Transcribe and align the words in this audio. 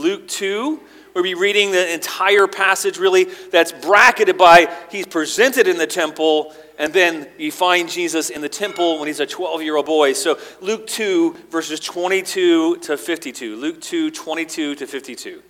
Luke 0.00 0.26
2. 0.28 0.80
We'll 1.14 1.24
be 1.24 1.34
reading 1.34 1.72
the 1.72 1.92
entire 1.92 2.46
passage, 2.46 2.98
really, 2.98 3.24
that's 3.24 3.72
bracketed 3.72 4.38
by 4.38 4.72
he's 4.90 5.06
presented 5.06 5.66
in 5.66 5.76
the 5.76 5.86
temple, 5.86 6.54
and 6.78 6.92
then 6.92 7.28
you 7.36 7.50
find 7.50 7.88
Jesus 7.88 8.30
in 8.30 8.40
the 8.40 8.48
temple 8.48 8.98
when 8.98 9.08
he's 9.08 9.20
a 9.20 9.26
12 9.26 9.62
year 9.62 9.76
old 9.76 9.86
boy. 9.86 10.12
So, 10.12 10.38
Luke 10.60 10.86
2, 10.86 11.36
verses 11.50 11.80
22 11.80 12.76
to 12.78 12.96
52. 12.96 13.56
Luke 13.56 13.80
2, 13.80 14.10
22 14.10 14.76
to 14.76 14.86
52. 14.86 15.42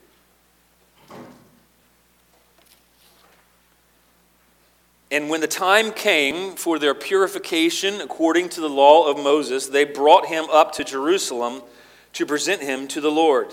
And 5.12 5.29
when 5.29 5.41
the 5.41 5.48
time 5.48 5.93
came 5.93 6.55
for 6.55 6.79
their 6.79 6.95
purification 6.95 8.01
according 8.01 8.48
to 8.51 8.61
the 8.61 8.69
law 8.69 9.11
of 9.11 9.17
Moses, 9.17 9.67
they 9.67 9.85
brought 9.85 10.27
him 10.27 10.45
up 10.51 10.73
to 10.73 10.85
Jerusalem 10.85 11.62
to 12.12 12.25
present 12.25 12.62
him 12.62 12.87
to 12.89 13.01
the 13.01 13.11
Lord. 13.11 13.53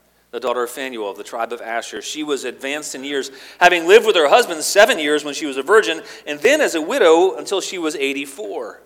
the 0.31 0.39
daughter 0.39 0.63
of 0.63 0.69
Phanuel 0.69 1.09
of 1.09 1.17
the 1.17 1.23
tribe 1.23 1.51
of 1.51 1.61
Asher. 1.61 2.01
She 2.01 2.23
was 2.23 2.45
advanced 2.45 2.95
in 2.95 3.03
years, 3.03 3.31
having 3.59 3.85
lived 3.85 4.05
with 4.05 4.15
her 4.15 4.29
husband 4.29 4.63
seven 4.63 4.97
years 4.97 5.23
when 5.23 5.33
she 5.33 5.45
was 5.45 5.57
a 5.57 5.63
virgin, 5.63 6.01
and 6.25 6.39
then 6.39 6.61
as 6.61 6.73
a 6.73 6.81
widow 6.81 7.35
until 7.35 7.61
she 7.61 7.77
was 7.77 7.95
84. 7.95 8.81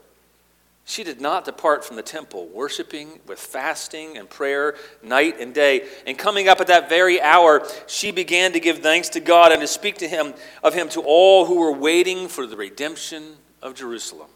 She 0.88 1.04
did 1.04 1.20
not 1.20 1.46
depart 1.46 1.84
from 1.84 1.96
the 1.96 2.04
temple, 2.04 2.48
worshiping 2.48 3.20
with 3.26 3.40
fasting 3.40 4.18
and 4.18 4.30
prayer 4.30 4.76
night 5.02 5.40
and 5.40 5.52
day. 5.52 5.88
And 6.06 6.16
coming 6.16 6.48
up 6.48 6.62
at 6.62 6.68
that 6.68 6.90
very 6.90 7.20
hour, 7.20 7.68
she 7.88 8.12
began 8.12 8.54
to 8.54 8.60
give 8.60 8.80
thanks 8.80 9.10
to 9.10 9.20
God 9.20 9.52
and 9.52 9.62
to 9.62 9.68
speak 9.68 9.98
to 9.98 10.08
him 10.08 10.36
of 10.64 10.76
him 10.76 10.88
to 10.90 11.02
all 11.02 11.46
who 11.46 11.60
were 11.60 11.72
waiting 11.72 12.28
for 12.28 12.46
the 12.46 12.56
redemption 12.56 13.36
of 13.64 13.74
Jerusalem. 13.74 14.30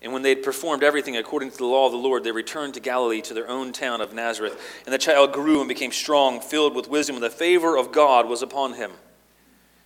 And 0.00 0.12
when 0.12 0.22
they 0.22 0.28
had 0.28 0.44
performed 0.44 0.84
everything 0.84 1.16
according 1.16 1.50
to 1.50 1.56
the 1.56 1.64
law 1.64 1.86
of 1.86 1.92
the 1.92 1.98
Lord, 1.98 2.22
they 2.22 2.30
returned 2.30 2.74
to 2.74 2.80
Galilee 2.80 3.20
to 3.22 3.34
their 3.34 3.48
own 3.48 3.72
town 3.72 4.00
of 4.00 4.14
Nazareth. 4.14 4.60
And 4.84 4.92
the 4.92 4.98
child 4.98 5.32
grew 5.32 5.58
and 5.58 5.68
became 5.68 5.90
strong, 5.90 6.40
filled 6.40 6.76
with 6.76 6.88
wisdom, 6.88 7.16
and 7.16 7.24
the 7.24 7.30
favor 7.30 7.76
of 7.76 7.90
God 7.90 8.28
was 8.28 8.42
upon 8.42 8.74
him. 8.74 8.92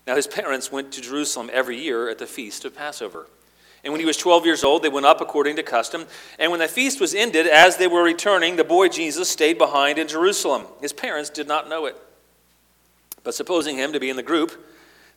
Now 0.07 0.17
his 0.17 0.27
parents 0.27 0.71
went 0.71 0.93
to 0.93 1.01
Jerusalem 1.01 1.49
every 1.53 1.79
year 1.79 2.11
at 2.11 2.19
the 2.19 2.27
feast 2.27 2.65
of 2.65 2.77
Passover. 2.77 3.27
And 3.85 3.93
when 3.93 4.01
he 4.01 4.07
was 4.07 4.17
12 4.17 4.45
years 4.45 4.63
old, 4.63 4.83
they 4.83 4.89
went 4.89 5.07
up 5.07 5.21
according 5.21 5.57
to 5.57 5.63
custom. 5.63 6.07
And 6.39 6.51
when 6.51 6.61
the 6.61 6.69
feast 6.69 7.01
was 7.01 7.15
ended, 7.15 7.47
as 7.47 7.79
they 7.79 7.89
were 7.89 8.03
returning, 8.03 8.57
the 8.57 8.65
boy 8.65 8.89
Jesus 8.89 9.29
stayed 9.29 9.59
behind 9.59 9.99
in 9.99 10.07
Jerusalem. 10.07 10.67
His 10.81 10.93
parents 10.93 11.31
did 11.31 11.49
not 11.49 11.69
know 11.69 11.87
it. 11.87 11.97
But 13.25 13.35
supposing 13.35 13.77
him 13.77 13.93
to 13.93 14.01
be 14.01 14.11
in 14.11 14.17
the 14.17 14.23
group, 14.23 14.53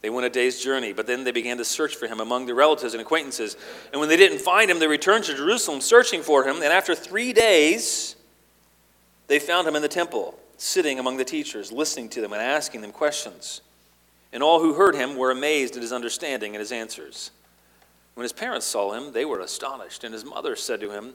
they 0.01 0.09
went 0.09 0.25
a 0.25 0.29
day's 0.29 0.61
journey. 0.61 0.93
But 0.93 1.07
then 1.07 1.23
they 1.23 1.31
began 1.31 1.57
to 1.57 1.65
search 1.65 1.95
for 1.95 2.07
him 2.07 2.19
among 2.19 2.45
their 2.45 2.55
relatives 2.55 2.93
and 2.93 3.01
acquaintances. 3.01 3.57
And 3.91 3.99
when 3.99 4.09
they 4.09 4.17
didn't 4.17 4.39
find 4.39 4.69
him, 4.69 4.79
they 4.79 4.87
returned 4.87 5.23
to 5.25 5.35
Jerusalem 5.35 5.81
searching 5.81 6.21
for 6.21 6.47
him. 6.47 6.57
And 6.57 6.65
after 6.65 6.93
three 6.93 7.33
days, 7.33 8.15
they 9.27 9.39
found 9.39 9.67
him 9.67 9.75
in 9.75 9.81
the 9.81 9.87
temple, 9.87 10.37
sitting 10.57 10.99
among 10.99 11.17
the 11.17 11.25
teachers, 11.25 11.71
listening 11.71 12.09
to 12.09 12.21
them 12.21 12.33
and 12.33 12.41
asking 12.41 12.81
them 12.81 12.91
questions. 12.91 13.61
And 14.31 14.43
all 14.43 14.59
who 14.59 14.73
heard 14.73 14.95
him 14.95 15.15
were 15.17 15.31
amazed 15.31 15.75
at 15.75 15.81
his 15.81 15.93
understanding 15.93 16.53
and 16.55 16.59
his 16.59 16.71
answers. 16.71 17.31
When 18.15 18.23
his 18.23 18.33
parents 18.33 18.65
saw 18.65 18.93
him, 18.93 19.11
they 19.11 19.25
were 19.25 19.39
astonished. 19.39 20.03
And 20.03 20.13
his 20.13 20.25
mother 20.25 20.55
said 20.55 20.79
to 20.81 20.91
him, 20.91 21.13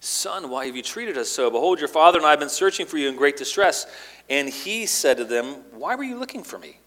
Son, 0.00 0.50
why 0.50 0.66
have 0.66 0.76
you 0.76 0.82
treated 0.82 1.16
us 1.16 1.28
so? 1.28 1.50
Behold, 1.50 1.78
your 1.78 1.88
father 1.88 2.18
and 2.18 2.26
I 2.26 2.30
have 2.30 2.38
been 2.38 2.48
searching 2.48 2.86
for 2.86 2.98
you 2.98 3.08
in 3.08 3.16
great 3.16 3.36
distress. 3.36 3.86
And 4.28 4.48
he 4.48 4.86
said 4.86 5.16
to 5.16 5.24
them, 5.24 5.46
Why 5.72 5.94
were 5.94 6.04
you 6.04 6.18
looking 6.18 6.42
for 6.42 6.58
me? 6.58 6.78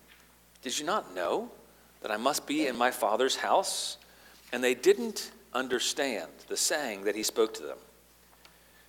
Did 0.61 0.77
you 0.77 0.85
not 0.85 1.15
know 1.15 1.49
that 2.01 2.11
I 2.11 2.17
must 2.17 2.47
be 2.47 2.67
in 2.67 2.77
my 2.77 2.91
father's 2.91 3.37
house? 3.37 3.97
And 4.51 4.63
they 4.63 4.73
didn't 4.73 5.31
understand 5.53 6.29
the 6.47 6.57
saying 6.57 7.03
that 7.03 7.15
he 7.15 7.23
spoke 7.23 7.53
to 7.55 7.63
them. 7.63 7.77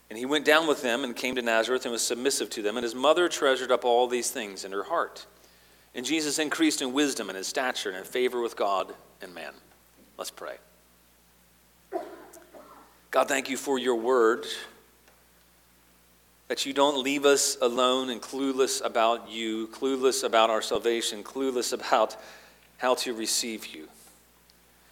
And 0.09 0.19
he 0.19 0.27
went 0.27 0.45
down 0.45 0.67
with 0.67 0.83
them 0.83 1.05
and 1.05 1.15
came 1.15 1.37
to 1.37 1.43
Nazareth 1.43 1.85
and 1.85 1.93
was 1.93 2.03
submissive 2.03 2.51
to 2.51 2.63
them. 2.63 2.77
And 2.77 2.83
his 2.83 2.95
mother 2.95 3.29
treasured 3.29 3.71
up 3.71 3.85
all 3.85 4.09
these 4.09 4.31
things 4.31 4.65
in 4.65 4.73
her 4.73 4.83
heart. 4.83 5.27
And 5.95 6.05
Jesus 6.05 6.39
increased 6.39 6.83
in 6.83 6.93
wisdom 6.93 7.29
and 7.29 7.39
in 7.39 7.45
stature 7.45 7.91
and 7.91 7.99
in 7.99 8.05
favor 8.05 8.41
with 8.41 8.57
God 8.57 8.93
and 9.23 9.35
man. 9.35 9.53
Let's 10.17 10.31
pray. 10.31 10.57
God, 13.11 13.29
thank 13.29 13.49
you 13.49 13.57
for 13.57 13.79
your 13.79 13.97
word. 13.97 14.47
That 16.51 16.67
you 16.67 16.73
don't 16.73 17.05
leave 17.05 17.27
us 17.27 17.57
alone 17.63 18.11
and 18.11 18.21
clueless 18.21 18.85
about 18.85 19.31
you, 19.31 19.69
clueless 19.69 20.25
about 20.25 20.51
our 20.51 20.61
salvation, 20.61 21.23
clueless 21.23 21.73
about 21.73 22.17
how 22.79 22.97
to 22.97 23.15
receive 23.15 23.69
you. 23.69 23.87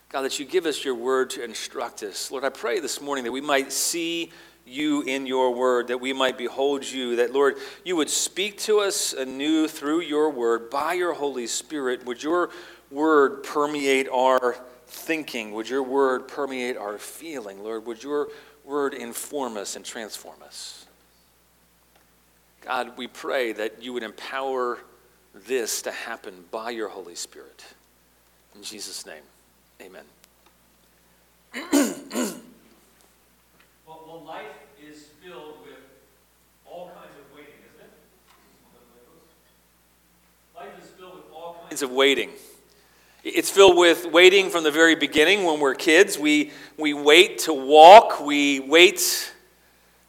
God, 0.09 0.23
that 0.23 0.39
you 0.39 0.45
give 0.45 0.67
us 0.67 0.85
your 0.85 0.95
word 0.95 1.31
to 1.31 1.43
instruct 1.43 2.05
us. 2.05 2.31
Lord, 2.31 2.45
I 2.45 2.51
pray 2.51 2.79
this 2.79 3.01
morning 3.01 3.25
that 3.25 3.33
we 3.33 3.41
might 3.41 3.73
see 3.73 4.31
you 4.65 5.03
in 5.03 5.27
your 5.27 5.53
word, 5.53 5.89
that 5.89 6.01
we 6.01 6.13
might 6.13 6.39
behold 6.39 6.85
you, 6.85 7.17
that, 7.17 7.33
Lord, 7.33 7.57
you 7.85 7.97
would 7.97 8.09
speak 8.09 8.59
to 8.59 8.79
us 8.79 9.13
anew 9.13 9.67
through 9.67 10.03
your 10.03 10.31
word 10.31 10.71
by 10.71 10.93
your 10.93 11.13
Holy 11.13 11.49
Spirit. 11.49 12.07
Would 12.07 12.23
your 12.23 12.51
word 12.89 13.43
permeate 13.43 14.09
our 14.11 14.55
thinking? 14.87 15.51
Would 15.55 15.69
your 15.69 15.83
word 15.83 16.29
permeate 16.29 16.77
our 16.77 16.99
feeling? 16.99 17.65
Lord, 17.65 17.85
would 17.87 18.01
your 18.01 18.29
word 18.63 18.95
inform 18.95 19.57
us 19.57 19.75
and 19.75 19.85
transform 19.85 20.41
us? 20.45 20.85
God, 22.69 22.99
we 22.99 23.07
pray 23.07 23.53
that 23.53 23.83
you 23.83 23.95
would 23.95 24.03
empower 24.03 24.79
this 25.47 25.81
to 25.81 25.91
happen 25.91 26.45
by 26.51 26.69
your 26.69 26.91
Holy 26.91 27.15
Spirit. 27.15 27.65
In 28.55 28.63
Jesus' 28.63 29.07
name, 29.07 29.23
amen. 29.81 30.05
well, 33.87 34.05
well, 34.07 34.23
life 34.23 34.45
is 34.87 35.07
filled 35.25 35.55
with 35.63 35.79
all 36.67 36.89
kinds 36.89 37.15
of 37.17 37.35
waiting, 37.35 37.55
isn't 37.75 37.87
it? 37.87 37.91
Life 40.55 40.85
is 40.85 40.91
filled 40.91 41.15
with 41.15 41.33
all 41.33 41.65
kinds 41.67 41.81
of 41.81 41.91
waiting. 41.91 42.29
It's 43.25 43.51
filled 43.51 43.79
with 43.79 44.05
waiting 44.13 44.51
from 44.51 44.63
the 44.63 44.71
very 44.71 44.95
beginning 44.95 45.45
when 45.45 45.59
we're 45.59 45.75
kids. 45.75 46.19
We, 46.19 46.53
we 46.77 46.93
wait 46.93 47.39
to 47.41 47.55
walk. 47.55 48.21
We 48.21 48.61
wait 48.61 49.33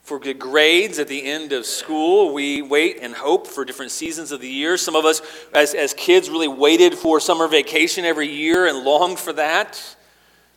for 0.10 0.18
good 0.18 0.40
grades 0.40 0.98
at 0.98 1.08
the 1.08 1.24
end 1.24 1.54
of 1.54 1.68
school. 1.68 2.34
We 2.34 2.64
wait 2.64 2.98
and 3.00 3.14
hope 3.14 3.46
for 3.46 3.64
different 3.64 3.92
seasons 3.92 4.32
of 4.32 4.42
the 4.42 4.50
year. 4.50 4.76
Some 4.76 4.96
of 4.96 5.06
us, 5.06 5.22
as, 5.54 5.76
as 5.76 5.94
kids, 5.94 6.32
really 6.32 6.48
waited 6.48 6.96
for 6.96 7.20
summer 7.20 7.48
vacation 7.48 8.06
every 8.06 8.28
year 8.28 8.66
and 8.66 8.80
longed 8.80 9.20
for 9.20 9.34
that. 9.34 9.80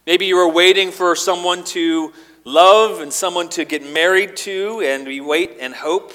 Maybe 0.07 0.25
you 0.25 0.37
were 0.37 0.49
waiting 0.49 0.91
for 0.91 1.15
someone 1.15 1.65
to 1.65 2.15
love 2.47 3.03
and 3.03 3.13
someone 3.13 3.51
to 3.51 3.67
get 3.67 3.85
married 3.85 4.37
to, 4.39 4.81
and 4.81 5.07
we 5.07 5.21
wait 5.21 5.59
and 5.61 5.75
hope 5.75 6.15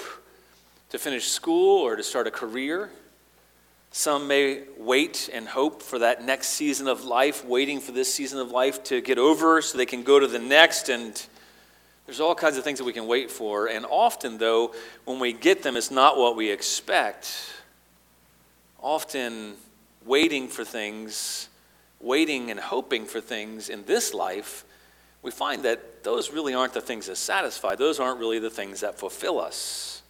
to 0.90 0.98
finish 0.98 1.28
school 1.28 1.78
or 1.78 1.94
to 1.94 2.02
start 2.02 2.26
a 2.26 2.32
career. 2.32 2.90
Some 3.92 4.26
may 4.26 4.64
wait 4.76 5.30
and 5.32 5.46
hope 5.46 5.80
for 5.80 6.00
that 6.00 6.24
next 6.24 6.48
season 6.48 6.88
of 6.88 7.04
life, 7.04 7.44
waiting 7.44 7.78
for 7.78 7.92
this 7.92 8.12
season 8.12 8.40
of 8.40 8.50
life 8.50 8.82
to 8.84 9.00
get 9.00 9.16
over 9.16 9.62
so 9.62 9.78
they 9.78 9.86
can 9.86 10.02
go 10.02 10.18
to 10.18 10.26
the 10.26 10.40
next. 10.40 10.88
And 10.88 11.24
there's 12.08 12.20
all 12.20 12.34
kinds 12.34 12.56
of 12.56 12.64
things 12.64 12.78
that 12.78 12.86
we 12.86 12.94
can 12.94 13.06
wait 13.06 13.30
for. 13.30 13.66
And 13.66 13.84
often, 13.84 14.38
though, 14.38 14.74
when 15.04 15.18
we 15.18 15.34
get 15.34 15.62
them, 15.62 15.76
it's 15.76 15.90
not 15.90 16.16
what 16.16 16.36
we 16.36 16.50
expect. 16.50 17.36
Often, 18.80 19.56
waiting 20.06 20.48
for 20.48 20.64
things, 20.64 21.50
waiting 22.00 22.50
and 22.50 22.58
hoping 22.58 23.04
for 23.04 23.20
things 23.20 23.68
in 23.68 23.84
this 23.84 24.14
life, 24.14 24.64
we 25.20 25.30
find 25.30 25.62
that 25.64 26.02
those 26.02 26.32
really 26.32 26.54
aren't 26.54 26.72
the 26.72 26.80
things 26.80 27.08
that 27.08 27.16
satisfy. 27.16 27.74
Those 27.74 28.00
aren't 28.00 28.18
really 28.18 28.38
the 28.38 28.48
things 28.48 28.80
that 28.80 28.98
fulfill 28.98 29.38
us. 29.38 30.00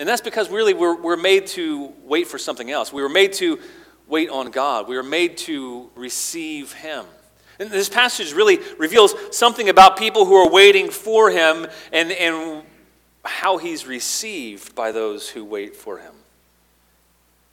And 0.00 0.08
that's 0.08 0.20
because 0.20 0.50
really 0.50 0.74
we're, 0.74 1.00
we're 1.00 1.16
made 1.16 1.46
to 1.48 1.92
wait 2.02 2.26
for 2.26 2.38
something 2.38 2.68
else. 2.68 2.92
We 2.92 3.00
were 3.00 3.08
made 3.08 3.32
to 3.34 3.60
wait 4.08 4.28
on 4.28 4.50
God, 4.50 4.88
we 4.88 4.96
were 4.96 5.04
made 5.04 5.36
to 5.38 5.88
receive 5.94 6.72
Him. 6.72 7.04
And 7.58 7.70
this 7.70 7.88
passage 7.88 8.32
really 8.32 8.60
reveals 8.78 9.14
something 9.36 9.68
about 9.68 9.96
people 9.96 10.24
who 10.24 10.34
are 10.34 10.48
waiting 10.48 10.90
for 10.90 11.30
Him 11.30 11.66
and, 11.92 12.12
and 12.12 12.62
how 13.24 13.58
He's 13.58 13.86
received 13.86 14.74
by 14.74 14.92
those 14.92 15.28
who 15.28 15.44
wait 15.44 15.74
for 15.74 15.98
Him. 15.98 16.14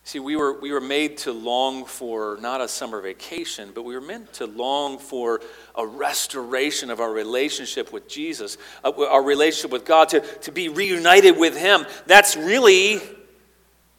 See, 0.03 0.19
we 0.19 0.35
were, 0.35 0.53
we 0.59 0.71
were 0.71 0.79
made 0.79 1.17
to 1.19 1.31
long 1.31 1.83
for 1.83 2.37
not 2.39 2.61
a 2.61 2.67
summer 2.67 3.01
vacation, 3.01 3.71
but 3.73 3.81
we 3.81 3.95
were 3.95 4.01
meant 4.01 4.33
to 4.33 4.45
long 4.45 4.99
for 4.99 5.41
a 5.73 5.85
restoration 5.85 6.91
of 6.91 6.99
our 6.99 7.11
relationship 7.11 7.91
with 7.91 8.07
Jesus, 8.07 8.59
uh, 8.83 8.91
our 9.09 9.23
relationship 9.23 9.71
with 9.71 9.83
God, 9.83 10.09
to, 10.09 10.19
to 10.19 10.51
be 10.51 10.69
reunited 10.69 11.35
with 11.35 11.57
Him. 11.57 11.87
That's 12.05 12.37
really 12.37 13.01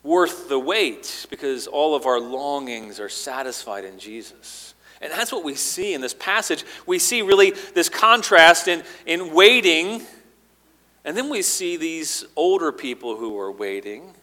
worth 0.04 0.48
the 0.48 0.60
wait 0.60 1.26
because 1.28 1.66
all 1.66 1.96
of 1.96 2.06
our 2.06 2.20
longings 2.20 3.00
are 3.00 3.08
satisfied 3.08 3.84
in 3.84 3.98
Jesus. 3.98 4.75
And 5.00 5.12
that's 5.12 5.32
what 5.32 5.44
we 5.44 5.54
see 5.54 5.94
in 5.94 6.00
this 6.00 6.14
passage. 6.14 6.64
We 6.86 6.98
see 6.98 7.22
really 7.22 7.52
this 7.74 7.88
contrast 7.88 8.68
in, 8.68 8.82
in 9.04 9.34
waiting, 9.34 10.02
and 11.04 11.16
then 11.16 11.28
we 11.28 11.42
see 11.42 11.76
these 11.76 12.24
older 12.34 12.72
people 12.72 13.16
who 13.16 13.38
are 13.38 13.52
waiting 13.52 14.14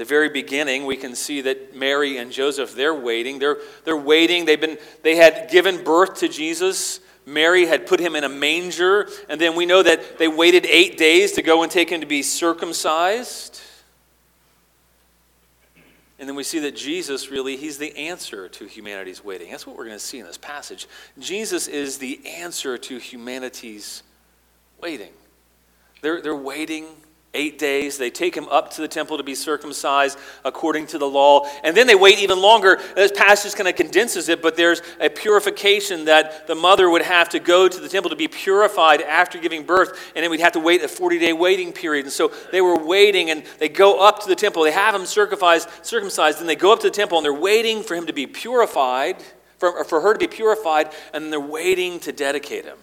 the 0.00 0.06
very 0.06 0.30
beginning, 0.30 0.86
we 0.86 0.96
can 0.96 1.14
see 1.14 1.42
that 1.42 1.76
Mary 1.76 2.16
and 2.16 2.32
Joseph, 2.32 2.74
they're 2.74 2.94
waiting. 2.94 3.38
They're, 3.38 3.58
they're 3.84 3.94
waiting. 3.94 4.46
They've 4.46 4.58
been, 4.58 4.78
they 5.02 5.16
had 5.16 5.50
given 5.50 5.84
birth 5.84 6.20
to 6.20 6.28
Jesus. 6.28 7.00
Mary 7.26 7.66
had 7.66 7.86
put 7.86 8.00
him 8.00 8.16
in 8.16 8.24
a 8.24 8.28
manger. 8.30 9.10
And 9.28 9.38
then 9.38 9.54
we 9.56 9.66
know 9.66 9.82
that 9.82 10.16
they 10.16 10.26
waited 10.26 10.64
eight 10.64 10.96
days 10.96 11.32
to 11.32 11.42
go 11.42 11.62
and 11.62 11.70
take 11.70 11.90
him 11.90 12.00
to 12.00 12.06
be 12.06 12.22
circumcised. 12.22 13.60
And 16.20 16.28
then 16.28 16.36
we 16.36 16.42
see 16.42 16.58
that 16.60 16.76
Jesus 16.76 17.30
really, 17.30 17.56
he's 17.56 17.78
the 17.78 17.96
answer 17.96 18.46
to 18.50 18.66
humanity's 18.66 19.24
waiting. 19.24 19.50
That's 19.50 19.66
what 19.66 19.74
we're 19.74 19.86
going 19.86 19.96
to 19.96 20.04
see 20.04 20.18
in 20.18 20.26
this 20.26 20.36
passage. 20.36 20.86
Jesus 21.18 21.66
is 21.66 21.96
the 21.96 22.20
answer 22.26 22.76
to 22.76 22.98
humanity's 22.98 24.02
waiting. 24.82 25.12
They're, 26.02 26.20
they're 26.20 26.36
waiting 26.36 26.84
eight 27.32 27.58
days. 27.58 27.96
They 27.96 28.10
take 28.10 28.36
him 28.36 28.48
up 28.48 28.72
to 28.72 28.80
the 28.80 28.88
temple 28.88 29.16
to 29.16 29.22
be 29.22 29.36
circumcised 29.36 30.18
according 30.44 30.88
to 30.88 30.98
the 30.98 31.06
law. 31.06 31.48
And 31.62 31.76
then 31.76 31.86
they 31.86 31.94
wait 31.94 32.18
even 32.18 32.40
longer. 32.40 32.80
This 32.96 33.12
passage 33.12 33.54
kind 33.54 33.68
of 33.68 33.76
condenses 33.76 34.28
it, 34.28 34.42
but 34.42 34.56
there's 34.56 34.82
a 35.00 35.08
purification 35.08 36.06
that 36.06 36.48
the 36.48 36.56
mother 36.56 36.90
would 36.90 37.02
have 37.02 37.28
to 37.30 37.38
go 37.38 37.68
to 37.68 37.80
the 37.80 37.88
temple 37.88 38.10
to 38.10 38.16
be 38.16 38.26
purified 38.26 39.00
after 39.02 39.38
giving 39.38 39.62
birth. 39.62 40.12
And 40.16 40.24
then 40.24 40.30
we'd 40.30 40.40
have 40.40 40.52
to 40.52 40.60
wait 40.60 40.82
a 40.82 40.88
40 40.88 41.18
day 41.20 41.32
waiting 41.32 41.72
period. 41.72 42.06
And 42.06 42.12
so 42.12 42.32
they 42.50 42.60
were 42.60 42.84
waiting 42.84 43.30
and 43.30 43.44
they 43.58 43.68
go 43.68 44.04
up 44.04 44.20
to 44.22 44.28
the 44.28 44.36
temple. 44.36 44.64
They 44.64 44.72
have 44.72 44.94
him 44.94 45.06
circumcised, 45.06 45.68
circumcised 45.82 46.40
and 46.40 46.48
they 46.48 46.56
go 46.56 46.72
up 46.72 46.80
to 46.80 46.88
the 46.88 46.94
temple 46.94 47.18
and 47.18 47.24
they're 47.24 47.32
waiting 47.32 47.84
for 47.84 47.94
him 47.94 48.06
to 48.06 48.12
be 48.12 48.26
purified, 48.26 49.22
for, 49.58 49.84
for 49.84 50.00
her 50.00 50.14
to 50.14 50.18
be 50.18 50.26
purified, 50.26 50.90
and 51.14 51.32
they're 51.32 51.38
waiting 51.38 52.00
to 52.00 52.10
dedicate 52.10 52.64
him. 52.64 52.78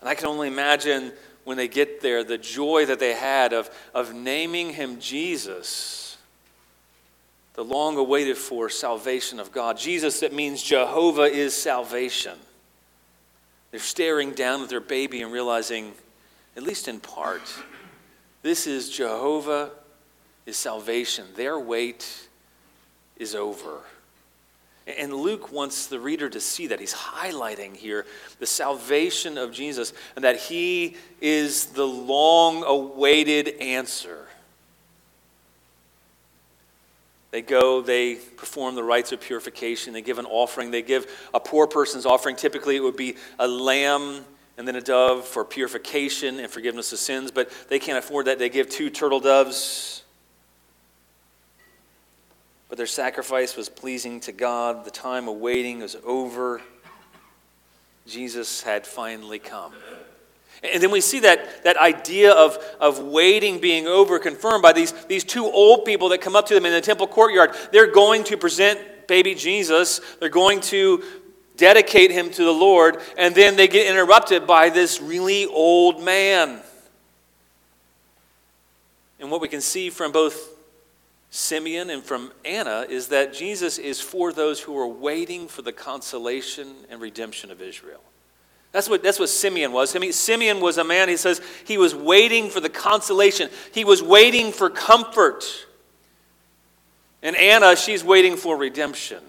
And 0.00 0.10
I 0.10 0.14
can 0.14 0.26
only 0.26 0.48
imagine 0.48 1.12
when 1.44 1.56
they 1.56 1.68
get 1.68 2.00
there, 2.00 2.24
the 2.24 2.38
joy 2.38 2.86
that 2.86 2.98
they 2.98 3.12
had 3.12 3.52
of, 3.52 3.70
of 3.94 4.14
naming 4.14 4.70
him 4.70 4.98
Jesus, 4.98 6.16
the 7.54 7.64
long 7.64 7.96
awaited 7.96 8.36
for 8.36 8.68
salvation 8.68 9.38
of 9.38 9.52
God. 9.52 9.78
Jesus, 9.78 10.20
that 10.20 10.32
means 10.32 10.62
Jehovah 10.62 11.22
is 11.22 11.54
salvation. 11.54 12.38
They're 13.70 13.80
staring 13.80 14.32
down 14.32 14.62
at 14.62 14.68
their 14.68 14.80
baby 14.80 15.22
and 15.22 15.32
realizing, 15.32 15.92
at 16.56 16.62
least 16.62 16.88
in 16.88 17.00
part, 17.00 17.42
this 18.42 18.66
is 18.66 18.90
Jehovah 18.90 19.70
is 20.46 20.56
salvation. 20.56 21.26
Their 21.34 21.58
wait 21.58 22.28
is 23.16 23.34
over. 23.34 23.80
And 24.86 25.14
Luke 25.14 25.50
wants 25.50 25.86
the 25.86 25.98
reader 25.98 26.28
to 26.28 26.40
see 26.40 26.66
that. 26.66 26.78
He's 26.78 26.92
highlighting 26.92 27.74
here 27.74 28.04
the 28.38 28.46
salvation 28.46 29.38
of 29.38 29.50
Jesus 29.50 29.94
and 30.14 30.24
that 30.24 30.36
he 30.36 30.96
is 31.22 31.66
the 31.66 31.86
long 31.86 32.62
awaited 32.64 33.48
answer. 33.60 34.26
They 37.30 37.42
go, 37.42 37.80
they 37.80 38.14
perform 38.14 38.76
the 38.76 38.84
rites 38.84 39.10
of 39.10 39.20
purification, 39.20 39.92
they 39.92 40.02
give 40.02 40.20
an 40.20 40.26
offering, 40.26 40.70
they 40.70 40.82
give 40.82 41.10
a 41.34 41.40
poor 41.40 41.66
person's 41.66 42.06
offering. 42.06 42.36
Typically, 42.36 42.76
it 42.76 42.80
would 42.80 42.96
be 42.96 43.16
a 43.40 43.48
lamb 43.48 44.24
and 44.56 44.68
then 44.68 44.76
a 44.76 44.80
dove 44.80 45.26
for 45.26 45.44
purification 45.44 46.38
and 46.38 46.48
forgiveness 46.48 46.92
of 46.92 47.00
sins, 47.00 47.32
but 47.32 47.50
they 47.68 47.80
can't 47.80 47.98
afford 47.98 48.26
that. 48.26 48.38
They 48.38 48.48
give 48.48 48.68
two 48.68 48.88
turtle 48.88 49.18
doves 49.18 50.03
but 52.74 52.78
their 52.78 52.86
sacrifice 52.88 53.56
was 53.56 53.68
pleasing 53.68 54.18
to 54.18 54.32
God. 54.32 54.84
The 54.84 54.90
time 54.90 55.28
of 55.28 55.36
waiting 55.36 55.78
was 55.78 55.96
over. 56.04 56.60
Jesus 58.04 58.62
had 58.64 58.84
finally 58.84 59.38
come. 59.38 59.72
And 60.60 60.82
then 60.82 60.90
we 60.90 61.00
see 61.00 61.20
that, 61.20 61.62
that 61.62 61.76
idea 61.76 62.32
of, 62.32 62.58
of 62.80 62.98
waiting 62.98 63.60
being 63.60 63.86
over 63.86 64.18
confirmed 64.18 64.60
by 64.60 64.72
these, 64.72 64.90
these 65.04 65.22
two 65.22 65.44
old 65.44 65.84
people 65.84 66.08
that 66.08 66.20
come 66.20 66.34
up 66.34 66.46
to 66.46 66.54
them 66.54 66.66
in 66.66 66.72
the 66.72 66.80
temple 66.80 67.06
courtyard. 67.06 67.54
They're 67.70 67.92
going 67.92 68.24
to 68.24 68.36
present 68.36 69.06
baby 69.06 69.36
Jesus, 69.36 70.00
they're 70.18 70.28
going 70.28 70.60
to 70.62 71.04
dedicate 71.56 72.10
him 72.10 72.28
to 72.28 72.42
the 72.42 72.50
Lord, 72.50 73.00
and 73.16 73.36
then 73.36 73.54
they 73.54 73.68
get 73.68 73.86
interrupted 73.86 74.48
by 74.48 74.70
this 74.70 75.00
really 75.00 75.46
old 75.46 76.02
man. 76.02 76.60
And 79.20 79.30
what 79.30 79.40
we 79.40 79.46
can 79.46 79.60
see 79.60 79.90
from 79.90 80.10
both 80.10 80.53
Simeon 81.36 81.90
and 81.90 82.00
from 82.00 82.30
Anna 82.44 82.86
is 82.88 83.08
that 83.08 83.34
Jesus 83.34 83.76
is 83.78 84.00
for 84.00 84.32
those 84.32 84.60
who 84.60 84.78
are 84.78 84.86
waiting 84.86 85.48
for 85.48 85.62
the 85.62 85.72
consolation 85.72 86.72
and 86.88 87.00
redemption 87.00 87.50
of 87.50 87.60
Israel. 87.60 88.00
That's 88.70 88.88
what, 88.88 89.02
that's 89.02 89.18
what 89.18 89.28
Simeon 89.28 89.72
was. 89.72 89.96
I 89.96 89.98
mean, 89.98 90.12
Simeon 90.12 90.60
was 90.60 90.78
a 90.78 90.84
man, 90.84 91.08
he 91.08 91.16
says, 91.16 91.40
he 91.64 91.76
was 91.76 91.92
waiting 91.92 92.50
for 92.50 92.60
the 92.60 92.68
consolation, 92.68 93.50
he 93.72 93.84
was 93.84 94.00
waiting 94.00 94.52
for 94.52 94.70
comfort. 94.70 95.44
And 97.20 97.34
Anna, 97.34 97.74
she's 97.74 98.04
waiting 98.04 98.36
for 98.36 98.56
redemption. 98.56 99.20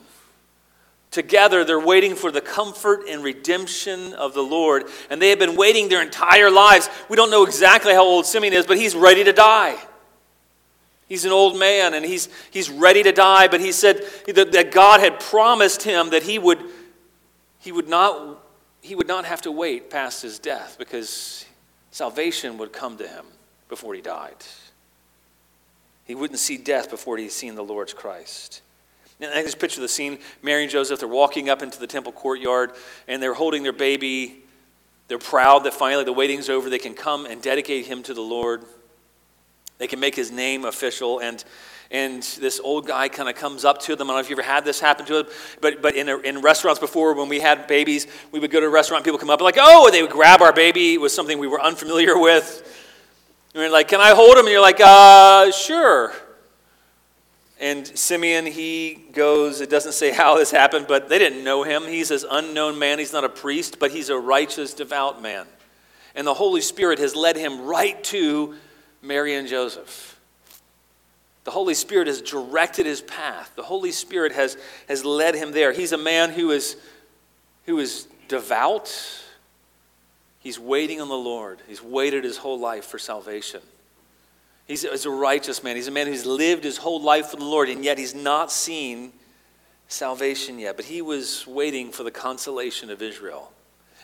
Together, 1.09 1.63
they're 1.63 1.79
waiting 1.79 2.13
for 2.13 2.31
the 2.31 2.39
comfort 2.39 3.05
and 3.09 3.23
redemption 3.23 4.13
of 4.13 4.35
the 4.35 4.43
Lord. 4.43 4.83
And 5.09 5.19
they 5.19 5.29
have 5.29 5.39
been 5.39 5.55
waiting 5.55 5.89
their 5.89 6.03
entire 6.03 6.51
lives. 6.51 6.87
We 7.09 7.15
don't 7.15 7.31
know 7.31 7.47
exactly 7.47 7.93
how 7.93 8.03
old 8.03 8.27
Simeon 8.27 8.53
is, 8.53 8.67
but 8.67 8.77
he's 8.77 8.93
ready 8.93 9.23
to 9.23 9.33
die. 9.33 9.79
He's 11.07 11.25
an 11.25 11.31
old 11.31 11.57
man 11.57 11.93
and 11.93 12.03
he's, 12.03 12.29
he's 12.49 12.69
ready 12.69 13.03
to 13.03 13.11
die, 13.11 13.47
but 13.47 13.61
he 13.61 13.71
said 13.71 14.01
that, 14.27 14.51
that 14.51 14.71
God 14.71 14.99
had 14.99 15.19
promised 15.19 15.83
him 15.83 16.09
that 16.09 16.23
he 16.23 16.39
would, 16.39 16.59
he, 17.59 17.71
would 17.71 17.87
not, 17.87 18.39
he 18.81 18.95
would 18.95 19.07
not 19.07 19.25
have 19.25 19.41
to 19.43 19.51
wait 19.51 19.89
past 19.89 20.23
his 20.23 20.39
death 20.39 20.77
because 20.79 21.45
salvation 21.91 22.57
would 22.57 22.73
come 22.73 22.97
to 22.97 23.07
him 23.07 23.25
before 23.69 23.93
he 23.93 24.01
died. 24.01 24.35
He 26.05 26.15
wouldn't 26.15 26.39
see 26.39 26.57
death 26.57 26.89
before 26.89 27.17
he'd 27.17 27.31
seen 27.31 27.55
the 27.55 27.63
Lord's 27.63 27.93
Christ. 27.93 28.61
And 29.19 29.31
I 29.31 29.43
just 29.43 29.59
picture 29.59 29.81
the 29.81 29.87
scene 29.87 30.19
Mary 30.41 30.63
and 30.63 30.71
Joseph, 30.71 30.99
they're 30.99 31.07
walking 31.07 31.49
up 31.49 31.61
into 31.61 31.79
the 31.79 31.87
temple 31.87 32.11
courtyard 32.11 32.71
and 33.07 33.21
they're 33.21 33.33
holding 33.33 33.63
their 33.63 33.73
baby. 33.73 34.43
They're 35.07 35.17
proud 35.19 35.63
that 35.65 35.73
finally 35.73 36.03
the 36.03 36.13
waiting's 36.13 36.49
over. 36.49 36.69
They 36.69 36.79
can 36.79 36.95
come 36.95 37.25
and 37.25 37.41
dedicate 37.41 37.85
him 37.85 38.03
to 38.03 38.13
the 38.13 38.21
Lord. 38.21 38.63
They 39.77 39.87
can 39.87 39.99
make 39.99 40.15
his 40.15 40.31
name 40.31 40.65
official. 40.65 41.19
And, 41.19 41.43
and 41.91 42.23
this 42.23 42.59
old 42.59 42.87
guy 42.87 43.09
kind 43.09 43.29
of 43.29 43.35
comes 43.35 43.65
up 43.65 43.81
to 43.83 43.95
them. 43.95 44.09
I 44.09 44.13
don't 44.13 44.17
know 44.17 44.21
if 44.21 44.29
you 44.29 44.35
ever 44.35 44.43
had 44.43 44.65
this 44.65 44.79
happen 44.79 45.05
to 45.07 45.19
him, 45.19 45.25
but, 45.61 45.81
but 45.81 45.95
in, 45.95 46.09
a, 46.09 46.17
in 46.19 46.41
restaurants 46.41 46.79
before, 46.79 47.13
when 47.13 47.29
we 47.29 47.39
had 47.39 47.67
babies, 47.67 48.07
we 48.31 48.39
would 48.39 48.51
go 48.51 48.59
to 48.59 48.65
a 48.65 48.69
restaurant, 48.69 49.03
people 49.03 49.19
come 49.19 49.29
up 49.29 49.41
like, 49.41 49.57
oh, 49.59 49.89
they 49.91 50.01
would 50.01 50.11
grab 50.11 50.41
our 50.41 50.53
baby. 50.53 50.93
It 50.93 51.01
was 51.01 51.13
something 51.13 51.39
we 51.39 51.47
were 51.47 51.61
unfamiliar 51.61 52.17
with. 52.17 52.63
And 53.53 53.61
we're 53.61 53.69
like, 53.69 53.87
can 53.87 54.01
I 54.01 54.11
hold 54.13 54.37
him? 54.37 54.45
And 54.45 54.49
you're 54.49 54.61
like, 54.61 54.81
uh, 54.81 55.51
sure. 55.51 56.13
And 57.59 57.87
Simeon, 57.97 58.45
he 58.45 59.05
goes, 59.13 59.61
it 59.61 59.69
doesn't 59.69 59.93
say 59.93 60.11
how 60.13 60.37
this 60.37 60.51
happened, 60.51 60.87
but 60.87 61.09
they 61.09 61.19
didn't 61.19 61.43
know 61.43 61.63
him. 61.63 61.83
He's 61.83 62.09
this 62.09 62.25
unknown 62.29 62.79
man. 62.79 62.99
He's 62.99 63.13
not 63.13 63.23
a 63.23 63.29
priest, 63.29 63.79
but 63.79 63.91
he's 63.91 64.09
a 64.09 64.17
righteous, 64.17 64.73
devout 64.73 65.21
man. 65.21 65.45
And 66.15 66.25
the 66.25 66.33
Holy 66.33 66.61
Spirit 66.61 66.99
has 66.99 67.15
led 67.15 67.35
him 67.35 67.65
right 67.65 68.01
to 68.05 68.55
Mary 69.05 69.35
and 69.35 69.47
Joseph. 69.47 70.19
The 71.45 71.51
Holy 71.51 71.75
Spirit 71.75 72.07
has 72.07 72.21
directed 72.21 72.87
his 72.87 73.01
path. 73.01 73.51
The 73.55 73.63
Holy 73.63 73.91
Spirit 73.91 74.31
has, 74.31 74.57
has 74.89 75.05
led 75.05 75.35
him 75.35 75.51
there. 75.51 75.71
He's 75.71 75.91
a 75.91 75.97
man 75.97 76.31
who 76.31 76.49
is, 76.49 76.75
who 77.65 77.77
is 77.77 78.07
devout. 78.27 78.91
He's 80.39 80.59
waiting 80.59 81.01
on 81.01 81.07
the 81.07 81.13
Lord. 81.13 81.59
He's 81.67 81.83
waited 81.83 82.23
his 82.23 82.37
whole 82.37 82.59
life 82.59 82.85
for 82.85 82.97
salvation. 82.97 83.61
He's, 84.67 84.81
he's 84.81 85.05
a 85.05 85.11
righteous 85.11 85.63
man. 85.63 85.75
He's 85.75 85.87
a 85.87 85.91
man 85.91 86.07
who's 86.07 86.25
lived 86.25 86.63
his 86.63 86.77
whole 86.77 86.99
life 86.99 87.27
for 87.27 87.37
the 87.37 87.45
Lord, 87.45 87.69
and 87.69 87.85
yet 87.85 87.99
he's 87.99 88.15
not 88.15 88.51
seen 88.51 89.13
salvation 89.87 90.57
yet. 90.57 90.75
But 90.75 90.85
he 90.85 91.03
was 91.03 91.45
waiting 91.45 91.91
for 91.91 92.03
the 92.03 92.09
consolation 92.09 92.89
of 92.89 93.03
Israel. 93.03 93.51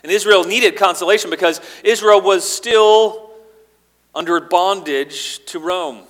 And 0.04 0.12
Israel 0.12 0.44
needed 0.44 0.76
consolation 0.76 1.28
because 1.28 1.60
Israel 1.82 2.20
was 2.20 2.48
still 2.48 3.31
under 4.14 4.40
bondage 4.40 5.44
to 5.46 5.58
Rome. 5.58 6.04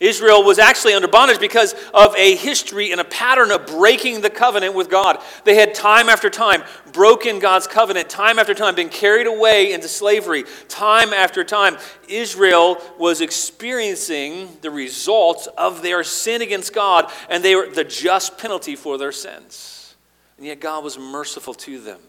Israel 0.00 0.44
was 0.44 0.58
actually 0.58 0.94
under 0.94 1.08
bondage 1.08 1.40
because 1.40 1.74
of 1.92 2.14
a 2.16 2.36
history 2.36 2.92
and 2.92 3.00
a 3.00 3.04
pattern 3.04 3.50
of 3.50 3.66
breaking 3.66 4.20
the 4.20 4.30
covenant 4.30 4.74
with 4.74 4.88
God. 4.88 5.20
They 5.44 5.56
had 5.56 5.74
time 5.74 6.08
after 6.08 6.30
time 6.30 6.62
broken 6.92 7.40
God's 7.40 7.66
covenant, 7.66 8.08
time 8.08 8.38
after 8.38 8.54
time 8.54 8.74
been 8.76 8.90
carried 8.90 9.26
away 9.26 9.72
into 9.72 9.88
slavery, 9.88 10.44
time 10.68 11.12
after 11.12 11.42
time. 11.42 11.78
Israel 12.08 12.78
was 12.98 13.20
experiencing 13.20 14.56
the 14.60 14.70
results 14.70 15.48
of 15.58 15.82
their 15.82 16.04
sin 16.04 16.42
against 16.42 16.72
God, 16.72 17.10
and 17.28 17.44
they 17.44 17.56
were 17.56 17.68
the 17.68 17.84
just 17.84 18.38
penalty 18.38 18.76
for 18.76 18.98
their 18.98 19.12
sins. 19.12 19.96
And 20.36 20.46
yet 20.46 20.60
God 20.60 20.84
was 20.84 20.96
merciful 20.96 21.54
to 21.54 21.80
them, 21.80 22.00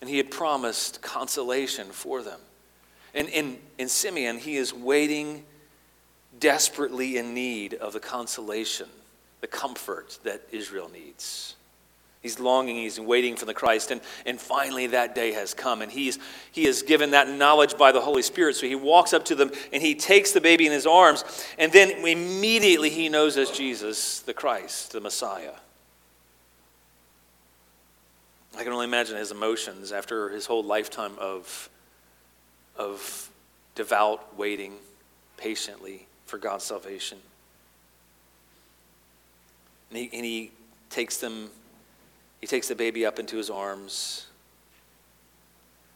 and 0.00 0.10
He 0.10 0.16
had 0.16 0.32
promised 0.32 1.00
consolation 1.02 1.86
for 1.86 2.22
them. 2.22 2.40
And 3.14 3.28
in, 3.28 3.58
in 3.78 3.88
Simeon, 3.88 4.38
he 4.38 4.56
is 4.56 4.72
waiting 4.72 5.44
desperately 6.38 7.18
in 7.18 7.34
need 7.34 7.74
of 7.74 7.92
the 7.92 8.00
consolation, 8.00 8.88
the 9.40 9.46
comfort 9.46 10.18
that 10.24 10.42
Israel 10.50 10.90
needs. 10.92 11.56
He's 12.22 12.38
longing, 12.38 12.76
he's 12.76 13.00
waiting 13.00 13.34
for 13.34 13.46
the 13.46 13.54
Christ, 13.54 13.90
and, 13.90 14.00
and 14.24 14.40
finally 14.40 14.86
that 14.88 15.14
day 15.14 15.32
has 15.32 15.54
come, 15.54 15.82
and 15.82 15.90
he's, 15.90 16.20
he 16.52 16.66
is 16.66 16.82
given 16.82 17.10
that 17.10 17.28
knowledge 17.28 17.76
by 17.76 17.90
the 17.90 18.00
Holy 18.00 18.22
Spirit. 18.22 18.54
So 18.54 18.68
he 18.68 18.76
walks 18.76 19.12
up 19.12 19.24
to 19.26 19.34
them 19.34 19.50
and 19.72 19.82
he 19.82 19.96
takes 19.96 20.30
the 20.30 20.40
baby 20.40 20.64
in 20.64 20.72
his 20.72 20.86
arms, 20.86 21.24
and 21.58 21.72
then 21.72 21.90
immediately 22.06 22.90
he 22.90 23.08
knows 23.08 23.36
as 23.36 23.50
Jesus, 23.50 24.20
the 24.20 24.32
Christ, 24.32 24.92
the 24.92 25.00
Messiah. 25.00 25.54
I 28.56 28.62
can 28.62 28.72
only 28.72 28.84
imagine 28.84 29.16
his 29.16 29.32
emotions 29.32 29.90
after 29.90 30.28
his 30.28 30.46
whole 30.46 30.62
lifetime 30.62 31.14
of, 31.18 31.68
of 32.76 33.30
devout 33.74 34.36
waiting 34.36 34.74
patiently 35.36 36.06
for 36.26 36.38
God's 36.38 36.64
salvation. 36.64 37.18
And 39.90 39.98
he, 39.98 40.10
and 40.12 40.24
he 40.24 40.52
takes 40.90 41.18
them, 41.18 41.50
he 42.40 42.46
takes 42.46 42.68
the 42.68 42.74
baby 42.74 43.04
up 43.04 43.18
into 43.18 43.36
his 43.36 43.50
arms. 43.50 44.26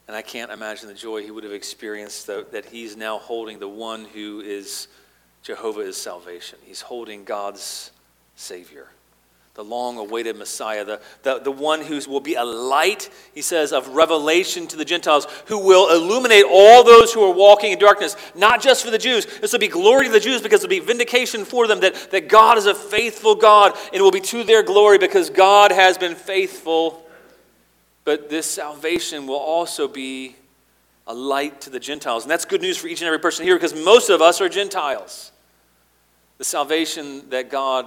And 0.07 0.17
I 0.17 0.23
can't 0.23 0.51
imagine 0.51 0.89
the 0.89 0.95
joy 0.95 1.23
he 1.23 1.31
would 1.31 1.45
have 1.45 1.53
experienced 1.53 2.27
that, 2.27 2.53
that 2.53 2.67
he's 2.67 2.97
now 2.97 3.19
holding 3.19 3.59
the 3.59 3.69
one 3.69 4.05
who 4.05 4.41
is 4.41 4.89
Jehovah 5.43 5.81
is 5.81 5.97
salvation. 5.97 6.59
He's 6.65 6.81
holding 6.81 7.25
God's 7.25 7.91
Savior 8.37 8.89
the 9.57 9.65
long 9.65 9.97
awaited 9.97 10.37
Messiah, 10.37 10.85
the, 10.85 11.01
the, 11.23 11.39
the 11.39 11.51
one 11.51 11.81
who 11.81 11.99
will 12.09 12.21
be 12.21 12.35
a 12.35 12.45
light, 12.45 13.09
he 13.35 13.41
says, 13.41 13.73
of 13.73 13.89
revelation 13.89 14.67
to 14.67 14.77
the 14.77 14.85
Gentiles, 14.85 15.27
who 15.47 15.59
will 15.59 15.91
illuminate 15.91 16.45
all 16.49 16.85
those 16.85 17.15
who 17.15 17.25
are 17.25 17.33
walking 17.33 17.73
in 17.73 17.79
darkness, 17.79 18.17
not 18.35 18.61
just 18.61 18.85
for 18.85 18.91
the 18.91 18.99
Jews. 18.99 19.25
This 19.41 19.53
will 19.53 19.59
be 19.59 19.69
glory 19.69 20.07
to 20.07 20.13
the 20.13 20.21
Jews 20.21 20.43
because 20.43 20.63
it 20.63 20.67
will 20.67 20.79
be 20.79 20.81
vindication 20.81 21.47
for 21.47 21.67
them 21.67 21.81
that, 21.81 22.11
that 22.11 22.29
God 22.29 22.59
is 22.59 22.67
a 22.67 22.75
faithful 22.75 23.35
God, 23.35 23.73
and 23.87 23.95
it 23.95 24.03
will 24.03 24.11
be 24.11 24.21
to 24.21 24.45
their 24.45 24.63
glory 24.63 24.99
because 24.99 25.31
God 25.31 25.73
has 25.73 25.97
been 25.97 26.17
faithful. 26.17 27.03
But 28.05 28.29
this 28.29 28.45
salvation 28.45 29.27
will 29.27 29.37
also 29.37 29.89
be 29.89 30.37
a 31.07 31.15
light 31.15 31.63
to 31.63 31.71
the 31.71 31.81
Gentiles. 31.81 32.25
And 32.25 32.31
that's 32.31 32.45
good 32.45 32.61
news 32.61 32.77
for 32.77 32.89
each 32.89 33.01
and 33.01 33.07
every 33.07 33.21
person 33.21 33.47
here 33.47 33.57
because 33.57 33.75
most 33.75 34.11
of 34.11 34.21
us 34.21 34.43
are 34.43 34.51
Gentiles. 34.51 35.33
The 36.37 36.45
salvation 36.45 37.31
that 37.31 37.49
God 37.49 37.87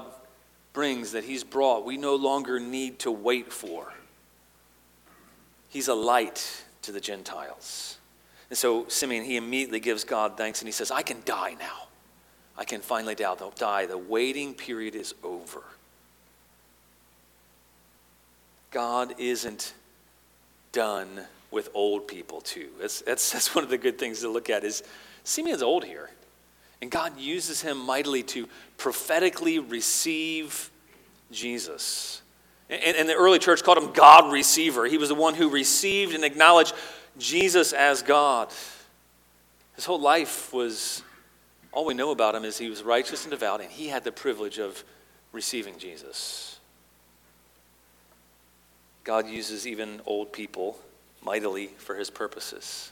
that 1.11 1.23
He's 1.23 1.43
brought, 1.43 1.85
we 1.85 1.97
no 1.97 2.15
longer 2.15 2.59
need 2.59 2.99
to 2.99 3.11
wait 3.11 3.51
for. 3.51 3.93
He's 5.69 5.87
a 5.87 5.93
light 5.93 6.63
to 6.83 6.91
the 6.91 6.99
Gentiles. 6.99 7.97
And 8.49 8.57
so 8.57 8.87
Simeon, 8.87 9.23
he 9.23 9.37
immediately 9.37 9.79
gives 9.79 10.03
God 10.03 10.35
thanks 10.35 10.61
and 10.61 10.67
he 10.67 10.71
says, 10.71 10.89
I 10.89 11.03
can 11.03 11.17
die 11.25 11.55
now. 11.59 11.87
I 12.57 12.65
can 12.65 12.81
finally 12.81 13.15
die. 13.15 13.85
The 13.85 13.97
waiting 13.97 14.53
period 14.53 14.95
is 14.95 15.13
over. 15.23 15.61
God 18.71 19.15
isn't 19.17 19.73
done 20.71 21.21
with 21.51 21.69
old 21.73 22.07
people 22.07 22.41
too. 22.41 22.69
That's, 22.79 23.01
that's, 23.01 23.31
that's 23.33 23.55
one 23.55 23.63
of 23.63 23.69
the 23.69 23.77
good 23.77 23.97
things 23.97 24.21
to 24.21 24.29
look 24.29 24.49
at 24.49 24.63
is 24.63 24.83
Simeon's 25.23 25.61
old 25.61 25.85
here. 25.85 26.09
And 26.81 26.89
God 26.89 27.19
uses 27.19 27.61
him 27.61 27.77
mightily 27.77 28.23
to 28.23 28.47
prophetically 28.77 29.59
receive 29.59 30.69
Jesus. 31.31 32.21
And, 32.69 32.95
and 32.95 33.09
the 33.09 33.15
early 33.15 33.39
church 33.39 33.63
called 33.63 33.77
him 33.77 33.91
God 33.91 34.31
receiver. 34.31 34.85
He 34.85 34.97
was 34.97 35.09
the 35.09 35.15
one 35.15 35.35
who 35.35 35.49
received 35.49 36.13
and 36.13 36.23
acknowledged 36.23 36.73
Jesus 37.17 37.73
as 37.73 38.01
God. 38.01 38.49
His 39.75 39.85
whole 39.85 39.99
life 39.99 40.53
was, 40.53 41.03
all 41.71 41.85
we 41.85 41.93
know 41.93 42.11
about 42.11 42.35
him 42.35 42.45
is 42.45 42.57
he 42.57 42.69
was 42.69 42.83
righteous 42.83 43.23
and 43.23 43.31
devout, 43.31 43.61
and 43.61 43.69
he 43.69 43.87
had 43.87 44.03
the 44.03 44.11
privilege 44.11 44.57
of 44.57 44.83
receiving 45.31 45.77
Jesus. 45.77 46.59
God 49.03 49.27
uses 49.27 49.67
even 49.67 50.01
old 50.05 50.31
people 50.31 50.77
mightily 51.23 51.67
for 51.77 51.95
his 51.95 52.09
purposes 52.09 52.91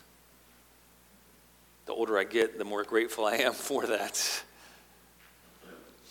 the 1.88 1.94
older 1.94 2.18
I 2.18 2.26
get, 2.26 2.58
the 2.58 2.66
more 2.66 2.84
grateful 2.84 3.26
I 3.26 3.38
am 3.38 3.54
for 3.54 3.88
that. 3.88 4.44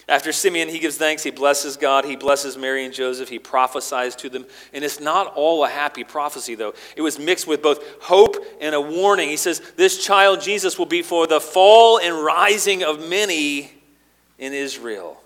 After 0.09 0.33
Simeon, 0.33 0.69
he 0.69 0.79
gives 0.79 0.97
thanks. 0.97 1.25
He 1.25 1.33
blesses 1.33 1.77
God. 1.77 2.05
He 2.05 2.15
blesses 2.15 2.57
Mary 2.57 2.85
and 2.85 2.95
Joseph. 2.95 3.29
He 3.29 3.41
prophesies 3.41 4.15
to 4.17 4.29
them. 4.29 4.47
And 4.73 4.85
it's 4.85 5.01
not 5.01 5.35
all 5.35 5.65
a 5.65 5.69
happy 5.69 6.05
prophecy, 6.05 6.55
though. 6.55 6.75
It 6.95 7.03
was 7.03 7.19
mixed 7.19 7.49
with 7.49 7.61
both 7.61 7.83
hope 8.03 8.37
and 8.61 8.73
a 8.73 8.81
warning. 8.81 9.29
He 9.29 9.37
says, 9.37 9.61
This 9.77 10.05
child, 10.05 10.41
Jesus, 10.41 10.79
will 10.79 10.87
be 10.87 11.03
for 11.03 11.27
the 11.27 11.41
fall 11.41 11.99
and 11.99 12.23
rising 12.23 12.85
of 12.85 13.09
many 13.09 13.73
in 14.39 14.53
Israel, 14.53 15.21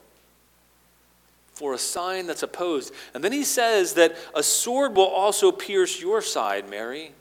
for 1.53 1.75
a 1.75 1.79
sign 1.79 2.27
that's 2.27 2.43
opposed. 2.43 2.95
And 3.13 3.23
then 3.23 3.33
he 3.33 3.45
says 3.45 3.93
that 3.95 4.17
a 4.35 4.43
sword 4.43 4.97
will 4.97 5.09
also 5.09 5.53
pierce 5.53 6.01
your 6.01 6.23
side, 6.23 6.71
Mary. 6.71 7.13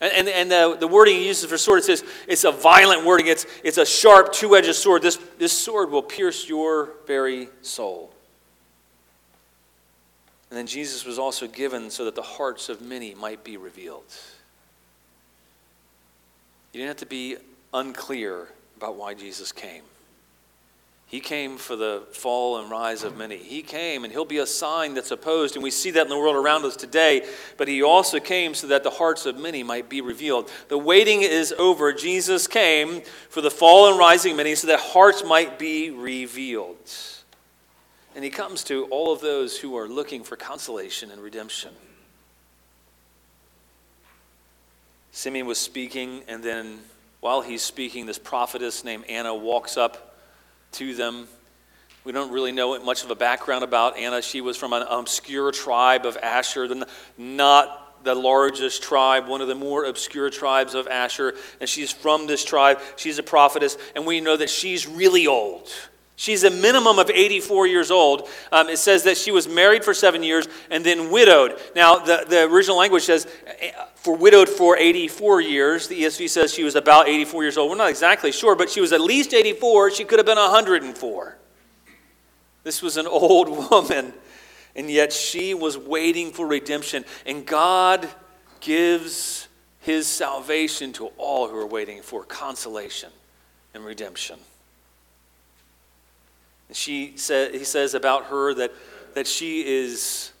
And, 0.00 0.28
and, 0.28 0.50
the, 0.50 0.76
the 0.78 0.86
wording 0.86 1.16
he 1.16 1.26
uses 1.26 1.48
for 1.48 1.56
sword, 1.56 1.78
it 1.78 1.84
says 1.84 2.04
it's 2.28 2.44
a 2.44 2.52
violent 2.52 3.06
wording. 3.06 3.28
It's, 3.28 3.46
it's 3.64 3.78
a 3.78 3.86
sharp, 3.86 4.32
two 4.32 4.54
edged 4.54 4.74
sword. 4.74 5.00
This, 5.00 5.18
this 5.38 5.52
sword 5.52 5.90
will 5.90 6.02
pierce 6.02 6.48
your 6.48 6.90
very 7.06 7.48
soul. 7.62 8.12
And 10.50 10.58
then 10.58 10.66
Jesus 10.66 11.04
was 11.04 11.18
also 11.18 11.46
given 11.46 11.90
so 11.90 12.04
that 12.04 12.14
the 12.14 12.22
hearts 12.22 12.68
of 12.68 12.82
many 12.82 13.14
might 13.14 13.42
be 13.42 13.56
revealed. 13.56 14.04
You 16.72 16.80
didn't 16.80 16.88
have 16.88 16.96
to 16.98 17.06
be 17.06 17.36
unclear 17.72 18.48
about 18.76 18.96
why 18.96 19.14
Jesus 19.14 19.50
came. 19.50 19.82
He 21.16 21.20
came 21.20 21.56
for 21.56 21.76
the 21.76 22.02
fall 22.12 22.58
and 22.58 22.70
rise 22.70 23.02
of 23.02 23.16
many. 23.16 23.38
He 23.38 23.62
came, 23.62 24.04
and 24.04 24.12
he'll 24.12 24.26
be 24.26 24.36
a 24.36 24.46
sign 24.46 24.92
that's 24.92 25.10
opposed, 25.10 25.54
and 25.56 25.62
we 25.62 25.70
see 25.70 25.90
that 25.92 26.02
in 26.02 26.08
the 26.10 26.18
world 26.18 26.36
around 26.36 26.66
us 26.66 26.76
today. 26.76 27.26
But 27.56 27.68
he 27.68 27.82
also 27.82 28.20
came 28.20 28.52
so 28.52 28.66
that 28.66 28.82
the 28.82 28.90
hearts 28.90 29.24
of 29.24 29.38
many 29.38 29.62
might 29.62 29.88
be 29.88 30.02
revealed. 30.02 30.50
The 30.68 30.76
waiting 30.76 31.22
is 31.22 31.54
over. 31.58 31.94
Jesus 31.94 32.46
came 32.46 33.00
for 33.30 33.40
the 33.40 33.50
fall 33.50 33.88
and 33.88 33.98
rising 33.98 34.32
of 34.32 34.36
many 34.36 34.54
so 34.54 34.66
that 34.66 34.78
hearts 34.78 35.24
might 35.24 35.58
be 35.58 35.88
revealed. 35.88 36.76
And 38.14 38.22
he 38.22 38.28
comes 38.28 38.62
to 38.64 38.84
all 38.90 39.10
of 39.10 39.22
those 39.22 39.58
who 39.58 39.74
are 39.78 39.88
looking 39.88 40.22
for 40.22 40.36
consolation 40.36 41.10
and 41.10 41.22
redemption. 41.22 41.70
Simeon 45.12 45.46
was 45.46 45.56
speaking, 45.56 46.24
and 46.28 46.42
then 46.44 46.80
while 47.20 47.40
he's 47.40 47.62
speaking, 47.62 48.04
this 48.04 48.18
prophetess 48.18 48.84
named 48.84 49.06
Anna 49.08 49.34
walks 49.34 49.78
up 49.78 50.05
to 50.76 50.94
them. 50.94 51.28
We 52.04 52.12
don't 52.12 52.30
really 52.30 52.52
know 52.52 52.78
much 52.84 53.02
of 53.02 53.10
a 53.10 53.14
background 53.14 53.64
about 53.64 53.96
Anna. 53.96 54.22
She 54.22 54.40
was 54.40 54.56
from 54.56 54.72
an 54.72 54.82
obscure 54.82 55.50
tribe 55.50 56.06
of 56.06 56.16
Asher, 56.22 56.68
not 57.18 58.04
the 58.04 58.14
largest 58.14 58.82
tribe, 58.82 59.26
one 59.26 59.40
of 59.40 59.48
the 59.48 59.54
more 59.54 59.84
obscure 59.86 60.30
tribes 60.30 60.74
of 60.74 60.86
Asher. 60.86 61.34
And 61.60 61.68
she's 61.68 61.90
from 61.90 62.26
this 62.26 62.44
tribe. 62.44 62.78
She's 62.96 63.18
a 63.18 63.22
prophetess, 63.22 63.76
and 63.96 64.06
we 64.06 64.20
know 64.20 64.36
that 64.36 64.50
she's 64.50 64.86
really 64.86 65.26
old. 65.26 65.68
She's 66.18 66.44
a 66.44 66.50
minimum 66.50 66.98
of 66.98 67.10
84 67.10 67.66
years 67.66 67.90
old. 67.90 68.28
Um, 68.50 68.70
it 68.70 68.78
says 68.78 69.02
that 69.02 69.18
she 69.18 69.30
was 69.30 69.46
married 69.46 69.84
for 69.84 69.92
seven 69.92 70.22
years 70.22 70.48
and 70.70 70.84
then 70.84 71.10
widowed. 71.10 71.60
Now, 71.74 71.98
the, 71.98 72.24
the 72.26 72.44
original 72.44 72.78
language 72.78 73.02
says 73.02 73.26
for 73.96 74.16
widowed 74.16 74.48
for 74.48 74.78
84 74.78 75.42
years. 75.42 75.88
The 75.88 76.02
ESV 76.04 76.30
says 76.30 76.54
she 76.54 76.64
was 76.64 76.74
about 76.74 77.08
84 77.08 77.42
years 77.42 77.58
old. 77.58 77.70
We're 77.70 77.76
not 77.76 77.90
exactly 77.90 78.32
sure, 78.32 78.56
but 78.56 78.70
she 78.70 78.80
was 78.80 78.94
at 78.94 79.00
least 79.02 79.34
84. 79.34 79.90
She 79.90 80.04
could 80.04 80.18
have 80.18 80.26
been 80.26 80.38
104. 80.38 81.36
This 82.62 82.82
was 82.82 82.96
an 82.96 83.06
old 83.10 83.70
woman, 83.70 84.14
and 84.74 84.90
yet 84.90 85.12
she 85.12 85.52
was 85.52 85.76
waiting 85.76 86.32
for 86.32 86.46
redemption. 86.46 87.04
And 87.26 87.44
God 87.44 88.08
gives 88.60 89.48
his 89.80 90.06
salvation 90.06 90.94
to 90.94 91.08
all 91.18 91.48
who 91.48 91.56
are 91.58 91.66
waiting 91.66 92.00
for 92.00 92.24
consolation 92.24 93.10
and 93.74 93.84
redemption. 93.84 94.38
She 96.72 97.16
said, 97.16 97.54
he 97.54 97.64
says 97.64 97.94
about 97.94 98.26
her 98.26 98.54
that, 98.54 98.72
that 99.14 99.26
she 99.26 99.66
is 99.66 100.32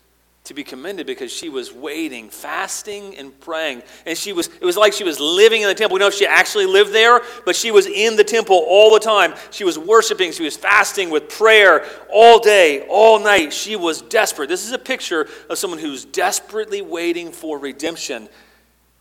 to 0.46 0.54
be 0.54 0.62
commended 0.62 1.06
because 1.06 1.32
she 1.32 1.48
was 1.48 1.72
waiting, 1.72 2.30
fasting 2.30 3.16
and 3.16 3.38
praying. 3.40 3.82
And 4.06 4.16
she 4.16 4.32
was, 4.32 4.46
it 4.46 4.64
was 4.64 4.76
like 4.76 4.92
she 4.92 5.04
was 5.04 5.18
living 5.18 5.62
in 5.62 5.68
the 5.68 5.74
temple. 5.74 5.94
We 5.94 6.00
know 6.00 6.06
if 6.06 6.14
she 6.14 6.26
actually 6.26 6.66
lived 6.66 6.92
there, 6.92 7.20
but 7.44 7.56
she 7.56 7.72
was 7.72 7.86
in 7.86 8.16
the 8.16 8.24
temple 8.24 8.64
all 8.68 8.92
the 8.92 9.00
time. 9.00 9.34
She 9.50 9.64
was 9.64 9.78
worshiping, 9.78 10.32
she 10.32 10.44
was 10.44 10.56
fasting 10.56 11.10
with 11.10 11.28
prayer 11.28 11.84
all 12.12 12.38
day, 12.38 12.86
all 12.88 13.18
night. 13.18 13.52
She 13.52 13.76
was 13.76 14.02
desperate. 14.02 14.48
This 14.48 14.64
is 14.64 14.72
a 14.72 14.78
picture 14.78 15.28
of 15.50 15.58
someone 15.58 15.80
who's 15.80 16.04
desperately 16.04 16.80
waiting 16.80 17.32
for 17.32 17.58
redemption, 17.58 18.28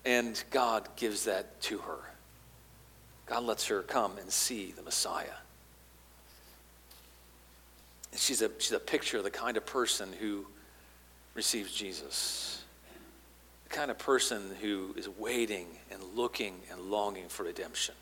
and 0.04 0.44
God 0.50 0.90
gives 0.96 1.26
that 1.26 1.62
to 1.62 1.78
her. 1.80 2.00
God 3.28 3.44
lets 3.44 3.68
her 3.68 3.82
come 3.84 4.18
and 4.18 4.32
see 4.32 4.72
the 4.72 4.84
Messiah. 4.84 5.26
She's 8.18 8.42
a, 8.42 8.50
she's 8.58 8.72
a 8.72 8.80
picture 8.80 9.18
of 9.18 9.24
the 9.24 9.32
kind 9.32 9.58
of 9.58 9.66
person 9.66 10.10
who 10.20 10.46
receives 11.34 11.74
Jesus. 11.74 12.64
The 13.70 13.76
kind 13.76 13.92
of 13.92 13.98
person 13.98 14.52
who 14.62 14.94
is 14.98 15.10
waiting 15.10 15.68
and 15.92 16.02
looking 16.16 16.56
and 16.72 16.82
longing 16.90 17.28
for 17.28 17.44
redemption. 17.44 17.96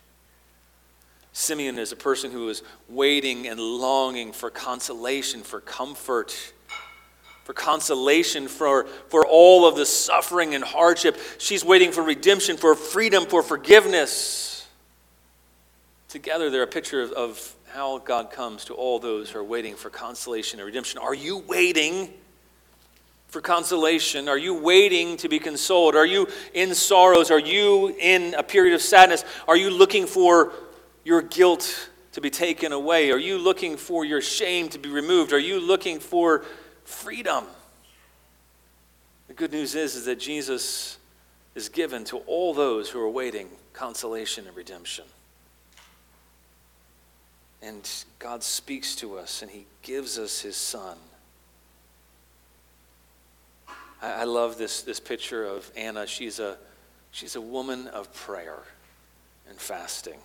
Simeon 1.32 1.79
is 1.79 1.91
a 1.91 1.96
person 1.96 2.32
who 2.32 2.48
is 2.50 2.62
waiting 2.88 3.48
and 3.48 3.60
longing 3.60 4.34
for 4.34 4.51
consolation, 4.51 5.41
for 5.41 5.60
comfort, 5.60 6.53
for 7.43 7.53
consolation 7.53 8.48
for, 8.48 8.86
for 9.10 9.25
all 9.25 9.67
of 9.67 9.75
the 9.75 9.86
suffering 9.86 10.55
and 10.55 10.63
hardship. 10.63 11.17
She's 11.39 11.65
waiting 11.65 11.91
for 11.91 12.01
redemption, 12.01 12.55
for 12.55 12.75
freedom, 12.75 13.25
for 13.25 13.43
forgiveness. 13.43 14.67
Together, 16.08 16.50
they're 16.50 16.63
a 16.63 16.67
picture 16.67 17.01
of, 17.01 17.12
of 17.12 17.55
how 17.74 17.98
God 17.98 18.30
comes 18.30 18.65
to 18.65 18.74
all 18.74 19.00
those 19.00 19.32
who 19.32 19.39
are 19.39 19.44
waiting 19.44 19.75
for 19.75 19.89
consolation 19.89 20.60
and 20.60 20.68
redemption. 20.68 21.00
Are 21.00 21.15
you 21.15 21.39
waiting? 21.39 22.13
for 23.34 23.42
consolation? 23.42 24.30
Are 24.30 24.38
you 24.38 24.53
waiting 24.53 25.18
to 25.18 25.27
be 25.27 25.39
consoled? 25.39 25.96
Are 25.96 26.06
you 26.06 26.27
in 26.53 26.75
sorrows? 26.75 27.32
Are 27.32 27.39
you 27.39 27.96
in 28.00 28.36
a 28.36 28.44
period 28.44 28.75
of 28.75 28.82
sadness? 28.82 29.25
Are 29.48 29.58
you 29.58 29.72
looking 29.72 30.06
for 30.06 30.53
your 31.03 31.24
guilt 31.24 31.89
to 32.12 32.22
be 32.22 32.30
taken 32.30 32.72
away? 32.72 33.10
Are 33.10 33.18
you 33.18 33.39
looking 33.39 33.75
for 33.75 34.06
your 34.06 34.22
shame 34.22 34.70
to 34.70 34.77
be 34.77 34.89
removed? 34.89 35.34
Are 35.34 35.39
you 35.39 35.60
looking 35.60 36.00
for 36.00 36.46
freedom? 36.86 37.46
The 39.30 39.34
good 39.34 39.51
news 39.51 39.74
is, 39.74 39.96
is 39.96 40.06
that 40.06 40.20
Jesus 40.20 41.00
is 41.56 41.70
given 41.70 42.03
to 42.06 42.18
all 42.27 42.53
those 42.53 42.92
who 42.92 43.00
are 43.00 43.10
waiting 43.10 43.50
consolation 43.74 44.46
and 44.46 44.56
redemption. 44.56 45.06
And 47.63 47.89
God 48.20 48.43
speaks 48.43 48.96
to 48.98 49.17
us 49.17 49.41
and 49.41 49.50
He 49.50 49.65
gives 49.82 50.20
us 50.20 50.41
His 50.41 50.58
Son. 50.58 50.98
I, 54.01 54.22
I 54.22 54.24
love 54.25 54.58
this, 54.58 54.82
this 54.82 55.00
picture 55.00 55.46
of 55.46 55.72
Anna. 55.75 56.05
She's 56.05 56.39
a, 56.39 56.58
she's 57.12 57.36
a 57.36 57.41
woman 57.41 57.88
of 57.88 58.13
prayer 58.13 58.60
and 59.50 59.58
fasting. 59.58 60.20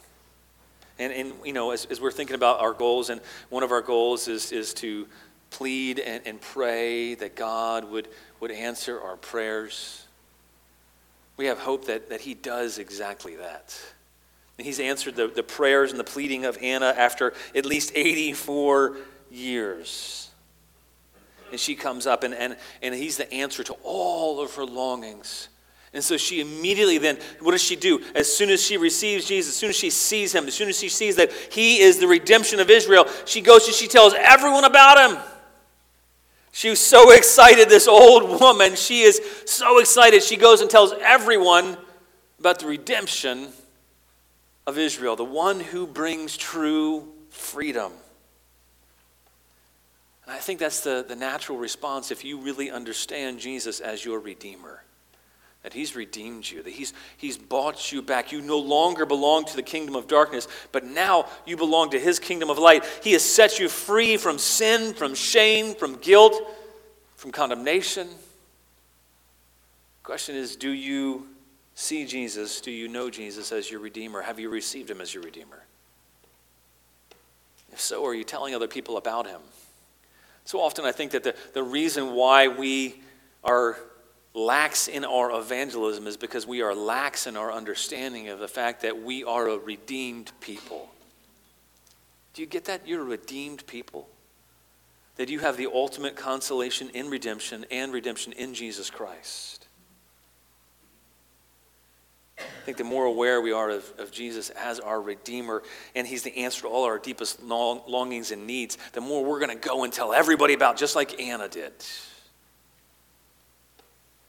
And, 0.99 1.13
and 1.13 1.33
you 1.45 1.53
know, 1.53 1.71
as, 1.71 1.85
as 1.85 2.01
we're 2.01 2.11
thinking 2.11 2.35
about 2.35 2.61
our 2.61 2.73
goals, 2.73 3.09
and 3.09 3.21
one 3.51 3.63
of 3.63 3.71
our 3.71 3.83
goals 3.83 4.27
is, 4.27 4.51
is 4.51 4.75
to 4.75 5.07
plead 5.51 6.01
and, 6.01 6.27
and 6.27 6.41
pray 6.41 7.15
that 7.15 7.37
God 7.37 7.89
would, 7.91 8.09
would 8.41 8.51
answer 8.51 9.01
our 9.01 9.17
prayers. 9.17 10.05
We 11.37 11.47
have 11.47 11.59
hope 11.59 11.87
that, 11.87 12.09
that 12.09 12.21
He 12.21 12.35
does 12.35 12.79
exactly 12.79 13.37
that. 13.37 13.81
And 14.59 14.67
He's 14.67 14.81
answered 14.81 15.17
the, 15.17 15.29
the 15.29 15.43
prayers 15.43 15.93
and 15.93 15.99
the 15.99 16.05
pleading 16.05 16.45
of 16.45 16.59
Anna 16.61 16.93
after 16.97 17.33
at 17.55 17.65
least 17.65 17.93
84 17.95 18.97
years. 19.31 20.31
And 21.51 21.59
she 21.59 21.75
comes 21.75 22.07
up, 22.07 22.25
and, 22.25 22.35
and, 22.35 22.57
and 22.83 22.95
he's 22.95 23.17
the 23.17 23.33
answer 23.33 23.65
to 23.65 23.77
all 23.83 24.41
of 24.41 24.55
her 24.57 24.67
longings. 24.67 25.49
And 25.95 26.05
so 26.05 26.19
she 26.19 26.41
immediately 26.41 26.99
then, 26.99 27.19
what 27.41 27.53
does 27.53 27.63
she 27.63 27.75
do? 27.75 28.03
As 28.15 28.31
soon 28.31 28.51
as 28.51 28.63
she 28.63 28.77
receives 28.77 29.27
Jesus, 29.27 29.55
as 29.55 29.57
soon 29.57 29.71
as 29.71 29.77
she 29.77 29.89
sees 29.89 30.35
him, 30.35 30.47
as 30.47 30.55
soon 30.55 30.69
as 30.69 30.79
she 30.79 30.91
sees 30.91 31.17
that 31.17 31.33
he 31.51 31.81
is 31.81 31.99
the 31.99 32.07
redemption 32.07 32.61
of 32.61 32.69
Israel, 32.69 33.07
she 33.25 33.41
goes 33.41 33.67
and 33.67 33.75
she 33.75 33.89
tells 33.89 34.13
everyone 34.15 34.65
about 34.65 35.11
him. 35.11 35.19
She 36.53 36.69
was 36.69 36.81
so 36.81 37.13
excited, 37.13 37.69
this 37.69 37.89
old 37.89 38.41
woman. 38.41 38.75
She 38.75 39.03
is 39.03 39.21
so 39.47 39.79
excited. 39.79 40.23
She 40.23 40.37
goes 40.37 40.61
and 40.61 40.71
tells 40.71 40.93
everyone 41.01 41.79
about 42.39 42.59
the 42.59 42.67
redemption 42.67 43.49
of 44.69 44.77
Israel, 44.77 45.17
the 45.17 45.25
one 45.25 45.61
who 45.61 45.87
brings 45.87 46.37
true 46.37 47.09
freedom. 47.31 47.91
And 50.27 50.35
I 50.35 50.39
think 50.39 50.61
that's 50.61 50.81
the, 50.81 51.03
the 51.09 51.17
natural 51.17 51.57
response 51.57 52.11
if 52.11 52.23
you 52.23 52.39
really 52.39 52.71
understand 52.71 53.41
Jesus 53.41 53.81
as 53.81 54.05
your 54.05 54.21
Redeemer. 54.21 54.83
That 55.63 55.73
He's 55.73 55.97
redeemed 55.97 56.49
you, 56.51 56.63
that 56.63 56.73
he's, 56.73 56.93
he's 57.17 57.39
bought 57.39 57.91
you 57.93 58.03
back. 58.03 58.31
You 58.31 58.43
no 58.43 58.59
longer 58.59 59.07
belong 59.07 59.47
to 59.47 59.57
the 59.57 59.63
kingdom 59.63 59.97
of 59.97 60.07
darkness, 60.07 60.47
but 60.71 60.85
now 60.85 61.25
you 61.47 61.57
belong 61.57 61.89
to 61.91 61.99
His 61.99 62.19
kingdom 62.19 62.51
of 62.51 62.59
light. 62.59 62.85
He 63.03 63.13
has 63.13 63.25
set 63.25 63.59
you 63.59 63.71
free 63.71 64.19
from 64.19 64.37
sin, 64.37 64.93
from 64.93 65.15
shame, 65.15 65.75
from 65.77 65.97
guilt, 65.97 66.43
from 67.17 67.33
condemnation. 67.33 68.07
The 68.07 68.15
question 70.03 70.37
is 70.37 70.57
do 70.57 70.71
you 70.71 71.27
see 71.79 72.05
Jesus? 72.05 72.61
Do 72.61 72.73
you 72.73 72.89
know 72.89 73.09
Jesus 73.09 73.53
as 73.53 73.71
your 73.71 73.81
Redeemer? 73.81 74.21
Have 74.23 74.41
you 74.41 74.51
received 74.51 74.91
Him 74.91 75.01
as 75.01 75.15
your 75.15 75.23
Redeemer? 75.23 75.63
If 77.73 77.81
so, 77.81 78.05
are 78.05 78.15
you 78.15 78.25
telling 78.25 78.55
other 78.55 78.67
people 78.67 78.97
about 78.97 79.27
Him? 79.27 79.41
So 80.45 80.61
often 80.61 80.85
I 80.85 80.93
think 80.93 81.13
that 81.13 81.23
the, 81.23 81.37
the 81.55 81.63
reason 81.63 82.15
why 82.15 82.49
we 82.49 83.01
are 83.45 83.77
lax 84.35 84.89
in 84.89 85.05
our 85.05 85.31
evangelism 85.39 86.07
is 86.07 86.17
because 86.17 86.47
we 86.47 86.63
are 86.63 86.75
lax 86.75 87.27
in 87.27 87.37
our 87.37 87.53
understanding 87.53 88.29
of 88.29 88.41
the 88.41 88.49
fact 88.49 88.83
that 88.83 89.03
we 89.03 89.23
are 89.23 89.49
a 89.49 89.59
redeemed 89.59 90.33
people. 90.41 90.91
Do 92.35 92.43
you 92.43 92.49
get 92.49 92.65
that? 92.65 92.89
You're 92.89 93.03
a 93.03 93.05
redeemed 93.05 93.67
people. 93.67 94.09
That 95.17 95.29
you 95.29 95.39
have 95.41 95.57
the 95.57 95.69
ultimate 95.73 96.17
consolation 96.17 96.91
in 96.91 97.09
redemption 97.09 97.67
and 97.71 97.93
redemption 97.93 98.33
in 98.33 98.55
Jesus 98.55 98.91
Christ. 98.91 99.58
I 102.39 102.65
think 102.65 102.77
the 102.77 102.85
more 102.85 103.05
aware 103.05 103.41
we 103.41 103.53
are 103.53 103.71
of, 103.71 103.93
of 103.99 104.11
Jesus 104.11 104.51
as 104.51 104.79
our 104.79 105.01
Redeemer, 105.01 105.63
and 105.95 106.07
He's 106.07 106.23
the 106.23 106.37
answer 106.37 106.63
to 106.63 106.69
all 106.69 106.85
our 106.85 106.99
deepest 106.99 107.43
longings 107.43 108.31
and 108.31 108.47
needs, 108.47 108.79
the 108.93 109.01
more 109.01 109.25
we're 109.25 109.41
going 109.41 109.59
to 109.59 109.69
go 109.69 109.85
and 109.85 109.93
tell 109.93 110.13
everybody 110.13 110.55
about, 110.55 110.77
just 110.77 110.95
like 110.95 111.21
Anna 111.21 111.49
did. 111.49 111.73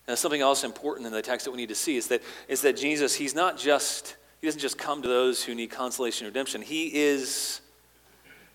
And 0.08 0.18
something 0.18 0.42
else 0.42 0.64
important 0.64 1.06
in 1.06 1.14
the 1.14 1.22
text 1.22 1.46
that 1.46 1.52
we 1.52 1.58
need 1.58 1.70
to 1.70 1.76
see 1.76 1.96
is 1.96 2.08
that, 2.08 2.24
is 2.48 2.62
that 2.62 2.76
Jesus, 2.76 3.14
He's 3.14 3.36
not 3.36 3.60
just, 3.60 4.16
He 4.42 4.48
doesn't 4.48 4.62
just 4.62 4.78
come 4.78 5.04
to 5.04 5.08
those 5.08 5.44
who 5.44 5.54
need 5.54 5.70
consolation 5.70 6.26
and 6.26 6.34
redemption. 6.34 6.64
He 6.64 6.88
is 6.96 7.62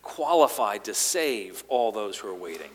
qualified 0.02 0.84
to 0.84 0.94
save 0.94 1.62
all 1.68 1.92
those 1.92 2.18
who 2.18 2.28
are 2.28 2.34
waiting. 2.34 2.70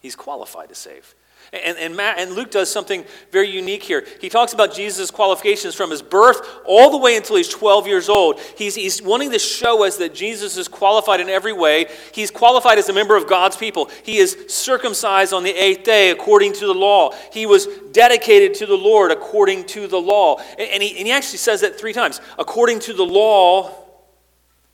He's 0.00 0.16
qualified 0.16 0.70
to 0.70 0.74
save. 0.74 1.14
And, 1.52 1.78
and, 1.78 1.96
Matt, 1.96 2.18
and 2.18 2.32
Luke 2.32 2.50
does 2.50 2.70
something 2.70 3.04
very 3.30 3.48
unique 3.48 3.82
here. 3.82 4.06
He 4.20 4.28
talks 4.28 4.52
about 4.52 4.74
Jesus' 4.74 5.10
qualifications 5.10 5.74
from 5.74 5.90
his 5.90 6.02
birth 6.02 6.40
all 6.64 6.90
the 6.90 6.98
way 6.98 7.16
until 7.16 7.36
he's 7.36 7.48
12 7.48 7.86
years 7.86 8.08
old. 8.08 8.40
He's, 8.56 8.74
he's 8.74 9.02
wanting 9.02 9.30
to 9.32 9.38
show 9.38 9.84
us 9.84 9.96
that 9.98 10.14
Jesus 10.14 10.56
is 10.56 10.68
qualified 10.68 11.20
in 11.20 11.28
every 11.28 11.52
way. 11.52 11.86
He's 12.12 12.30
qualified 12.30 12.78
as 12.78 12.88
a 12.88 12.92
member 12.92 13.16
of 13.16 13.28
God's 13.28 13.56
people. 13.56 13.90
He 14.02 14.18
is 14.18 14.36
circumcised 14.48 15.32
on 15.32 15.42
the 15.42 15.50
eighth 15.50 15.84
day 15.84 16.10
according 16.10 16.54
to 16.54 16.66
the 16.66 16.74
law. 16.74 17.12
He 17.32 17.46
was 17.46 17.66
dedicated 17.92 18.54
to 18.54 18.66
the 18.66 18.76
Lord 18.76 19.12
according 19.12 19.64
to 19.66 19.86
the 19.86 20.00
law. 20.00 20.38
And, 20.58 20.68
and 20.70 20.82
he, 20.82 20.96
and 20.98 21.06
he 21.06 21.12
actually 21.12 21.38
says 21.38 21.60
that 21.60 21.78
three 21.78 21.92
times 21.92 22.20
according 22.38 22.80
to 22.80 22.92
the 22.92 23.04
law 23.04 23.83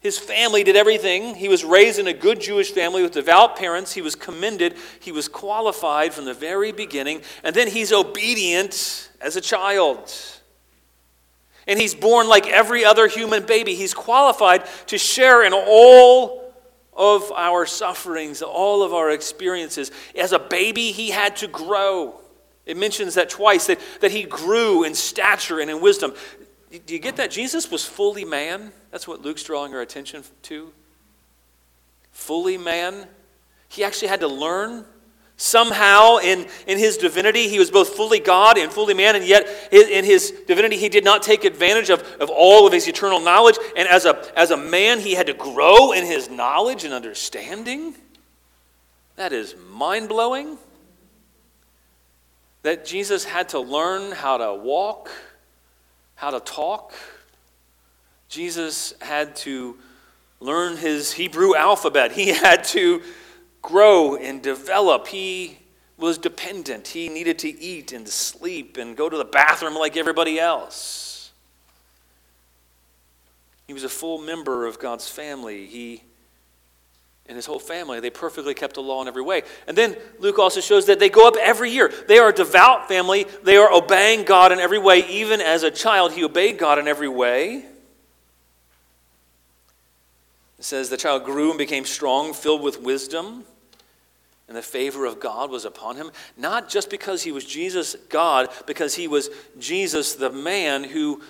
his 0.00 0.18
family 0.18 0.64
did 0.64 0.76
everything. 0.76 1.34
He 1.34 1.48
was 1.48 1.62
raised 1.62 1.98
in 1.98 2.06
a 2.06 2.14
good 2.14 2.40
Jewish 2.40 2.72
family 2.72 3.02
with 3.02 3.12
devout 3.12 3.56
parents. 3.56 3.92
He 3.92 4.00
was 4.00 4.14
commended. 4.14 4.76
He 4.98 5.12
was 5.12 5.28
qualified 5.28 6.14
from 6.14 6.24
the 6.24 6.32
very 6.32 6.72
beginning. 6.72 7.20
And 7.44 7.54
then 7.54 7.68
he's 7.68 7.92
obedient 7.92 9.10
as 9.20 9.36
a 9.36 9.42
child. 9.42 10.10
And 11.66 11.78
he's 11.78 11.94
born 11.94 12.28
like 12.28 12.46
every 12.46 12.82
other 12.82 13.08
human 13.08 13.44
baby. 13.44 13.74
He's 13.74 13.92
qualified 13.92 14.64
to 14.86 14.96
share 14.96 15.44
in 15.44 15.52
all 15.52 16.54
of 16.94 17.30
our 17.32 17.66
sufferings, 17.66 18.40
all 18.40 18.82
of 18.82 18.94
our 18.94 19.10
experiences. 19.10 19.90
As 20.18 20.32
a 20.32 20.38
baby, 20.38 20.92
he 20.92 21.10
had 21.10 21.36
to 21.36 21.46
grow. 21.46 22.18
It 22.64 22.78
mentions 22.78 23.14
that 23.14 23.28
twice 23.28 23.66
that, 23.66 23.78
that 24.00 24.12
he 24.12 24.22
grew 24.22 24.84
in 24.84 24.94
stature 24.94 25.60
and 25.60 25.70
in 25.70 25.82
wisdom. 25.82 26.14
Do 26.70 26.94
you 26.94 27.00
get 27.00 27.16
that? 27.16 27.30
Jesus 27.30 27.70
was 27.70 27.84
fully 27.84 28.24
man. 28.24 28.72
That's 28.90 29.08
what 29.08 29.22
Luke's 29.22 29.42
drawing 29.42 29.74
our 29.74 29.80
attention 29.80 30.22
to. 30.42 30.72
Fully 32.12 32.56
man. 32.56 33.06
He 33.68 33.82
actually 33.82 34.08
had 34.08 34.20
to 34.20 34.28
learn. 34.28 34.84
Somehow, 35.36 36.18
in, 36.18 36.46
in 36.66 36.76
his 36.76 36.98
divinity, 36.98 37.48
he 37.48 37.58
was 37.58 37.70
both 37.70 37.90
fully 37.90 38.20
God 38.20 38.58
and 38.58 38.70
fully 38.70 38.92
man, 38.92 39.16
and 39.16 39.24
yet 39.24 39.48
in 39.72 40.04
his 40.04 40.32
divinity, 40.46 40.76
he 40.76 40.90
did 40.90 41.02
not 41.02 41.22
take 41.22 41.44
advantage 41.44 41.88
of, 41.88 42.02
of 42.20 42.28
all 42.28 42.66
of 42.66 42.74
his 42.74 42.86
eternal 42.86 43.20
knowledge. 43.20 43.56
And 43.74 43.88
as 43.88 44.04
a, 44.04 44.38
as 44.38 44.50
a 44.50 44.56
man, 44.58 45.00
he 45.00 45.14
had 45.14 45.28
to 45.28 45.32
grow 45.32 45.92
in 45.92 46.04
his 46.04 46.28
knowledge 46.28 46.84
and 46.84 46.92
understanding. 46.92 47.94
That 49.16 49.32
is 49.32 49.54
mind 49.70 50.10
blowing. 50.10 50.58
That 52.62 52.84
Jesus 52.84 53.24
had 53.24 53.48
to 53.50 53.60
learn 53.60 54.12
how 54.12 54.36
to 54.36 54.54
walk, 54.54 55.10
how 56.20 56.30
to 56.30 56.40
talk. 56.40 56.92
Jesus 58.28 58.92
had 59.00 59.34
to 59.36 59.78
learn 60.38 60.76
his 60.76 61.12
Hebrew 61.12 61.56
alphabet. 61.56 62.12
He 62.12 62.28
had 62.34 62.62
to 62.64 63.00
grow 63.62 64.16
and 64.16 64.42
develop. 64.42 65.06
He 65.06 65.60
was 65.96 66.18
dependent. 66.18 66.88
He 66.88 67.08
needed 67.08 67.38
to 67.38 67.48
eat 67.48 67.92
and 67.92 68.06
sleep 68.06 68.76
and 68.76 68.98
go 68.98 69.08
to 69.08 69.16
the 69.16 69.24
bathroom 69.24 69.74
like 69.74 69.96
everybody 69.96 70.38
else. 70.38 71.32
He 73.66 73.72
was 73.72 73.84
a 73.84 73.88
full 73.88 74.18
member 74.18 74.66
of 74.66 74.78
God's 74.78 75.08
family. 75.08 75.64
He 75.64 76.02
and 77.30 77.36
his 77.36 77.46
whole 77.46 77.60
family, 77.60 78.00
they 78.00 78.10
perfectly 78.10 78.54
kept 78.54 78.74
the 78.74 78.82
law 78.82 79.00
in 79.00 79.06
every 79.06 79.22
way. 79.22 79.42
And 79.68 79.78
then 79.78 79.96
Luke 80.18 80.40
also 80.40 80.60
shows 80.60 80.86
that 80.86 80.98
they 80.98 81.08
go 81.08 81.28
up 81.28 81.36
every 81.40 81.70
year. 81.70 81.92
They 82.08 82.18
are 82.18 82.30
a 82.30 82.34
devout 82.34 82.88
family. 82.88 83.24
They 83.44 83.56
are 83.56 83.72
obeying 83.72 84.24
God 84.24 84.50
in 84.50 84.58
every 84.58 84.80
way. 84.80 85.08
Even 85.08 85.40
as 85.40 85.62
a 85.62 85.70
child, 85.70 86.10
he 86.10 86.24
obeyed 86.24 86.58
God 86.58 86.80
in 86.80 86.88
every 86.88 87.06
way. 87.06 87.64
It 90.58 90.64
says 90.64 90.90
the 90.90 90.96
child 90.96 91.24
grew 91.24 91.50
and 91.50 91.58
became 91.58 91.84
strong, 91.84 92.34
filled 92.34 92.62
with 92.62 92.82
wisdom, 92.82 93.44
and 94.48 94.56
the 94.56 94.60
favor 94.60 95.06
of 95.06 95.20
God 95.20 95.52
was 95.52 95.64
upon 95.64 95.94
him. 95.94 96.10
Not 96.36 96.68
just 96.68 96.90
because 96.90 97.22
he 97.22 97.30
was 97.30 97.44
Jesus, 97.44 97.94
God, 98.08 98.48
because 98.66 98.96
he 98.96 99.06
was 99.06 99.30
Jesus, 99.56 100.16
the 100.16 100.30
man 100.30 100.82
who 100.82 101.22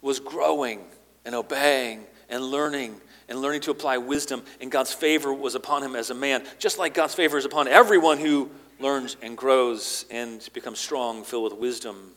was 0.00 0.18
growing 0.18 0.80
and 1.26 1.34
obeying 1.34 2.06
and 2.30 2.42
learning 2.42 3.02
and 3.32 3.40
learning 3.40 3.62
to 3.62 3.70
apply 3.70 3.96
wisdom, 3.96 4.42
and 4.60 4.70
God's 4.70 4.92
favor 4.92 5.32
was 5.32 5.54
upon 5.54 5.82
him 5.82 5.96
as 5.96 6.10
a 6.10 6.14
man, 6.14 6.44
just 6.58 6.78
like 6.78 6.92
God's 6.92 7.14
favor 7.14 7.38
is 7.38 7.46
upon 7.46 7.66
everyone 7.66 8.18
who 8.18 8.50
learns 8.78 9.16
and 9.22 9.38
grows 9.38 10.04
and 10.10 10.46
becomes 10.52 10.78
strong, 10.78 11.24
filled 11.24 11.44
with 11.44 11.54
wisdom 11.54 12.12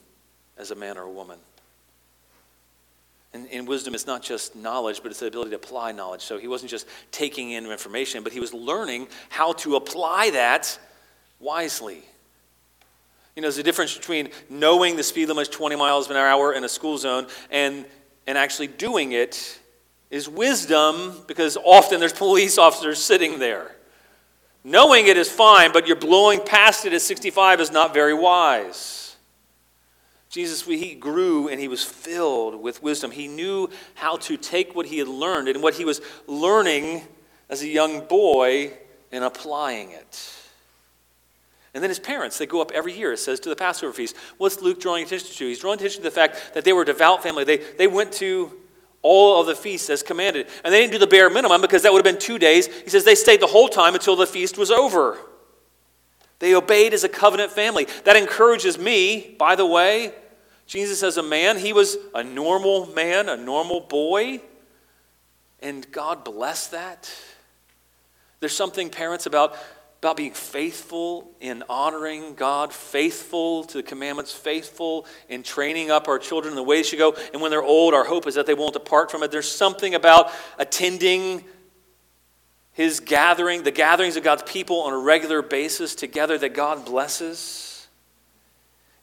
as 0.57 0.71
a 0.71 0.75
man 0.75 0.97
or 0.97 1.03
a 1.03 1.09
woman. 1.09 1.39
And 3.33 3.47
in 3.47 3.65
wisdom, 3.65 3.95
it's 3.95 4.05
not 4.05 4.23
just 4.23 4.57
knowledge, 4.57 4.99
but 5.01 5.09
it's 5.09 5.21
the 5.21 5.27
ability 5.27 5.51
to 5.51 5.55
apply 5.55 5.93
knowledge. 5.93 6.21
So 6.21 6.37
he 6.37 6.49
wasn't 6.49 6.69
just 6.69 6.85
taking 7.13 7.51
in 7.51 7.65
information, 7.65 8.21
but 8.21 8.33
he 8.33 8.41
was 8.41 8.53
learning 8.53 9.07
how 9.29 9.53
to 9.53 9.77
apply 9.77 10.31
that 10.31 10.77
wisely. 11.39 12.03
You 13.37 13.41
know, 13.41 13.45
there's 13.45 13.57
a 13.57 13.63
difference 13.63 13.95
between 13.95 14.31
knowing 14.49 14.97
the 14.97 15.03
speed 15.03 15.29
limit 15.29 15.43
is 15.43 15.47
20 15.47 15.77
miles 15.77 16.09
an 16.09 16.17
hour 16.17 16.51
in 16.51 16.65
a 16.65 16.69
school 16.69 16.97
zone 16.97 17.27
and, 17.51 17.85
and 18.27 18.37
actually 18.37 18.67
doing 18.67 19.13
it 19.13 19.61
is 20.15 20.29
wisdom 20.29 21.13
because 21.27 21.57
often 21.57 21.99
there's 21.99 22.13
police 22.13 22.57
officers 22.57 23.03
sitting 23.03 23.37
there. 23.37 23.75
Knowing 24.63 25.07
it 25.07 25.17
is 25.17 25.29
fine, 25.29 25.73
but 25.73 25.87
you're 25.87 25.97
blowing 25.97 26.39
past 26.39 26.85
it 26.85 26.93
at 26.93 27.01
65 27.01 27.59
is 27.59 27.69
not 27.69 27.93
very 27.93 28.13
wise. 28.13 29.17
Jesus, 30.29 30.63
he 30.63 30.95
grew 30.95 31.49
and 31.49 31.59
he 31.59 31.67
was 31.67 31.83
filled 31.83 32.61
with 32.61 32.81
wisdom. 32.81 33.11
He 33.11 33.27
knew 33.27 33.69
how 33.93 34.15
to 34.17 34.37
take 34.37 34.73
what 34.73 34.85
he 34.85 34.99
had 34.99 35.09
learned 35.09 35.49
and 35.49 35.61
what 35.61 35.75
he 35.75 35.83
was 35.83 35.99
learning 36.27 37.01
as 37.49 37.61
a 37.61 37.67
young 37.67 38.07
boy 38.07 38.71
and 39.11 39.21
applying 39.21 39.91
it. 39.91 40.33
And 41.73 41.83
then 41.83 41.89
his 41.89 41.99
parents, 41.99 42.37
they 42.37 42.45
go 42.45 42.61
up 42.61 42.71
every 42.71 42.93
year, 42.93 43.11
it 43.11 43.19
says, 43.19 43.41
to 43.41 43.49
the 43.49 43.55
Passover 43.55 43.91
feast. 43.91 44.15
What's 44.37 44.61
Luke 44.61 44.79
drawing 44.79 45.03
attention 45.03 45.35
to? 45.35 45.45
He's 45.45 45.59
drawing 45.59 45.77
attention 45.77 46.03
to 46.03 46.09
the 46.09 46.15
fact 46.15 46.53
that 46.53 46.63
they 46.63 46.71
were 46.71 46.83
a 46.83 46.85
devout 46.85 47.21
family. 47.21 47.43
They, 47.43 47.57
they 47.57 47.87
went 47.87 48.13
to 48.13 48.53
all 49.05 49.39
of 49.39 49.45
the 49.45 49.55
feasts 49.55 49.89
as 49.89 50.01
commanded. 50.01 50.47
And 50.63 50.73
they 50.73 50.81
didn't 50.81 50.93
do 50.93 50.97
the 50.97 51.07
bare 51.07 51.29
minimum 51.29 51.61
because 51.61 51.83
that 51.83 51.93
would 51.93 52.03
have 52.03 52.13
been 52.13 52.21
two 52.21 52.39
days. 52.39 52.67
He 52.67 52.89
says 52.89 53.03
they 53.03 53.15
stayed 53.15 53.39
the 53.39 53.47
whole 53.47 53.69
time 53.69 53.93
until 53.93 54.15
the 54.15 54.25
feast 54.25 54.57
was 54.57 54.71
over. 54.71 55.19
They 56.39 56.55
obeyed 56.55 56.93
as 56.93 57.03
a 57.03 57.09
covenant 57.09 57.51
family. 57.51 57.87
That 58.03 58.15
encourages 58.15 58.77
me, 58.77 59.35
by 59.37 59.55
the 59.55 59.65
way, 59.65 60.11
Jesus, 60.65 61.03
as 61.03 61.17
a 61.17 61.23
man, 61.23 61.59
he 61.59 61.71
was 61.71 61.97
a 62.15 62.23
normal 62.23 62.87
man, 62.87 63.29
a 63.29 63.37
normal 63.37 63.81
boy, 63.81 64.41
and 65.61 65.89
God 65.91 66.23
blessed 66.23 66.71
that. 66.71 67.13
There's 68.39 68.55
something, 68.55 68.89
parents, 68.89 69.27
about, 69.27 69.55
about 70.05 70.17
being 70.17 70.33
faithful 70.33 71.31
in 71.39 71.63
honoring 71.67 72.35
God, 72.35 72.71
faithful 72.71 73.63
to 73.63 73.77
the 73.77 73.83
commandments, 73.83 74.31
faithful 74.31 75.07
in 75.29 75.41
training 75.41 75.89
up 75.89 76.07
our 76.07 76.19
children 76.19 76.51
in 76.51 76.55
the 76.55 76.61
way 76.61 76.77
they 76.77 76.83
should 76.83 76.99
go. 76.99 77.15
And 77.33 77.41
when 77.41 77.49
they're 77.49 77.63
old, 77.63 77.95
our 77.95 78.05
hope 78.05 78.27
is 78.27 78.35
that 78.35 78.45
they 78.45 78.53
won't 78.53 78.73
depart 78.73 79.09
from 79.09 79.23
it. 79.23 79.31
There's 79.31 79.49
something 79.49 79.95
about 79.95 80.31
attending 80.59 81.43
his 82.71 82.99
gathering, 82.99 83.63
the 83.63 83.71
gatherings 83.71 84.15
of 84.15 84.23
God's 84.23 84.43
people 84.43 84.81
on 84.81 84.93
a 84.93 84.97
regular 84.97 85.41
basis 85.41 85.95
together 85.95 86.37
that 86.37 86.53
God 86.53 86.85
blesses. 86.85 87.87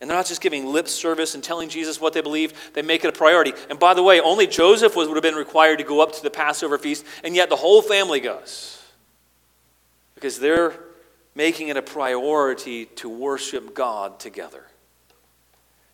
And 0.00 0.08
they're 0.08 0.16
not 0.16 0.26
just 0.26 0.40
giving 0.40 0.66
lip 0.66 0.86
service 0.86 1.34
and 1.34 1.42
telling 1.42 1.68
Jesus 1.68 2.00
what 2.00 2.12
they 2.12 2.20
believe, 2.20 2.52
they 2.74 2.82
make 2.82 3.04
it 3.04 3.08
a 3.08 3.12
priority. 3.12 3.54
And 3.68 3.76
by 3.80 3.94
the 3.94 4.04
way, 4.04 4.20
only 4.20 4.46
Joseph 4.46 4.94
was, 4.94 5.08
would 5.08 5.16
have 5.16 5.22
been 5.24 5.34
required 5.34 5.78
to 5.78 5.84
go 5.84 6.00
up 6.00 6.12
to 6.12 6.22
the 6.22 6.30
Passover 6.30 6.78
feast, 6.78 7.04
and 7.24 7.34
yet 7.34 7.48
the 7.48 7.56
whole 7.56 7.82
family 7.82 8.20
goes. 8.20 8.78
Because 10.14 10.38
they're 10.38 10.74
making 11.34 11.68
it 11.68 11.76
a 11.76 11.82
priority 11.82 12.86
to 12.86 13.08
worship 13.08 13.74
God 13.74 14.20
together. 14.20 14.64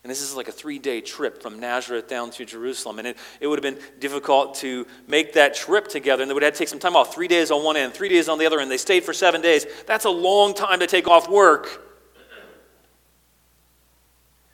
And 0.03 0.09
this 0.09 0.21
is 0.21 0.33
like 0.33 0.47
a 0.47 0.51
three 0.51 0.79
day 0.79 1.01
trip 1.01 1.41
from 1.41 1.59
Nazareth 1.59 2.07
down 2.07 2.31
to 2.31 2.45
Jerusalem. 2.45 2.99
And 2.99 3.09
it, 3.09 3.17
it 3.41 3.47
would 3.47 3.63
have 3.63 3.75
been 3.75 3.83
difficult 3.99 4.55
to 4.55 4.87
make 5.07 5.33
that 5.33 5.53
trip 5.53 5.87
together. 5.87 6.23
And 6.23 6.29
they 6.29 6.33
would 6.33 6.43
have 6.43 6.53
to 6.53 6.59
take 6.59 6.69
some 6.69 6.79
time 6.79 6.95
off 6.95 7.13
three 7.13 7.27
days 7.27 7.51
on 7.51 7.63
one 7.63 7.75
end, 7.75 7.93
three 7.93 8.09
days 8.09 8.29
on 8.29 8.39
the 8.39 8.45
other 8.45 8.59
end. 8.59 8.71
They 8.71 8.77
stayed 8.77 9.03
for 9.03 9.13
seven 9.13 9.41
days. 9.41 9.65
That's 9.85 10.05
a 10.05 10.09
long 10.09 10.53
time 10.53 10.79
to 10.79 10.87
take 10.87 11.07
off 11.07 11.29
work 11.29 11.89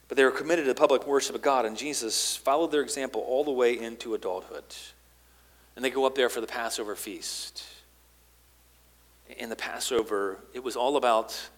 but 0.08 0.18
they 0.18 0.24
were 0.24 0.32
committed 0.32 0.66
to 0.66 0.76
public 0.76 1.08
worship 1.08 1.36
of 1.36 1.42
God, 1.42 1.66
and 1.66 1.76
Jesus 1.76 2.36
followed 2.36 2.72
their 2.72 2.82
example 2.82 3.22
all 3.22 3.44
the 3.44 3.52
way 3.52 3.78
into 3.78 4.14
adulthood. 4.14 4.64
And 5.76 5.84
they 5.84 5.90
go 5.90 6.06
up 6.06 6.16
there 6.16 6.30
for 6.30 6.42
the 6.42 6.48
Passover 6.48 6.96
feast. 6.96 7.66
In 9.30 9.50
the 9.50 9.56
Passover, 9.56 10.40
it 10.54 10.64
was 10.64 10.76
all 10.76 10.98
about 10.98 11.50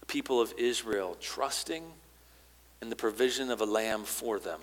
the 0.00 0.06
people 0.06 0.40
of 0.40 0.54
Israel 0.56 1.16
trusting 1.20 1.84
in 2.80 2.90
the 2.90 2.96
provision 2.96 3.50
of 3.50 3.60
a 3.60 3.66
lamb 3.66 4.04
for 4.04 4.38
them. 4.38 4.60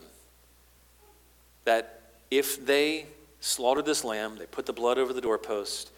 That 1.65 2.02
if 2.32 2.65
they 2.65 3.06
slaughtered 3.39 3.86
this 3.86 4.04
lamb, 4.04 4.38
they 4.38 4.46
put 4.46 4.65
the 4.65 4.74
blood 4.74 4.98
over 4.98 5.13
the 5.13 5.22
doorpost, 5.22 5.91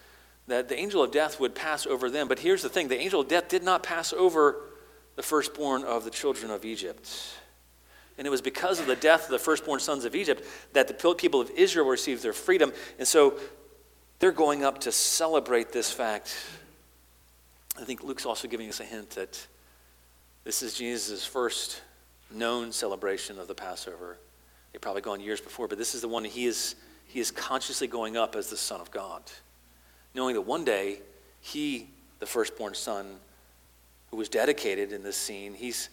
that 0.47 0.67
the 0.67 0.77
angel 0.77 1.01
of 1.03 1.11
death 1.11 1.39
would 1.39 1.55
pass 1.55 1.85
over 1.85 2.09
them. 2.09 2.27
But 2.27 2.39
here's 2.39 2.61
the 2.61 2.69
thing 2.69 2.87
the 2.87 2.99
angel 2.99 3.21
of 3.21 3.27
death 3.27 3.47
did 3.47 3.63
not 3.63 3.83
pass 3.83 4.11
over 4.13 4.57
the 5.15 5.23
firstborn 5.23 5.83
of 5.83 6.03
the 6.03 6.09
children 6.11 6.51
of 6.51 6.65
Egypt. 6.65 7.09
And 8.17 8.27
it 8.27 8.29
was 8.29 8.41
because 8.41 8.81
of 8.81 8.85
the 8.85 8.97
death 8.97 9.25
of 9.25 9.31
the 9.31 9.39
firstborn 9.39 9.79
sons 9.79 10.03
of 10.03 10.13
Egypt 10.13 10.43
that 10.73 10.87
the 10.87 11.13
people 11.15 11.39
of 11.39 11.49
Israel 11.51 11.87
received 11.87 12.21
their 12.21 12.33
freedom. 12.33 12.73
And 12.97 13.07
so 13.07 13.39
they're 14.19 14.31
going 14.31 14.63
up 14.63 14.79
to 14.81 14.91
celebrate 14.91 15.71
this 15.71 15.91
fact. 15.91 16.35
I 17.79 17.85
think 17.85 18.03
Luke's 18.03 18.25
also 18.25 18.47
giving 18.47 18.67
us 18.67 18.79
a 18.81 18.83
hint 18.83 19.11
that 19.11 19.47
this 20.43 20.61
is 20.61 20.73
Jesus' 20.73 21.25
first 21.25 21.81
known 22.29 22.71
celebration 22.71 23.39
of 23.39 23.47
the 23.47 23.55
Passover. 23.55 24.17
They've 24.71 24.81
probably 24.81 25.01
gone 25.01 25.21
years 25.21 25.41
before, 25.41 25.67
but 25.67 25.77
this 25.77 25.95
is 25.95 26.01
the 26.01 26.07
one 26.07 26.23
he 26.23 26.45
is, 26.45 26.75
he 27.07 27.19
is 27.19 27.31
consciously 27.31 27.87
going 27.87 28.17
up 28.17 28.35
as 28.35 28.49
the 28.49 28.57
Son 28.57 28.81
of 28.81 28.91
God, 28.91 29.23
knowing 30.13 30.35
that 30.35 30.41
one 30.41 30.65
day 30.65 30.99
he, 31.41 31.87
the 32.19 32.25
firstborn 32.25 32.75
son, 32.75 33.07
who 34.11 34.17
was 34.17 34.27
dedicated 34.27 34.91
in 34.91 35.01
this 35.01 35.15
scene, 35.15 35.53
he's, 35.53 35.89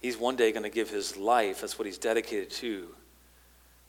he's 0.00 0.16
one 0.16 0.36
day 0.36 0.52
going 0.52 0.62
to 0.62 0.70
give 0.70 0.90
his 0.90 1.16
life. 1.16 1.62
That's 1.62 1.78
what 1.78 1.86
he's 1.86 1.98
dedicated 1.98 2.50
to, 2.50 2.88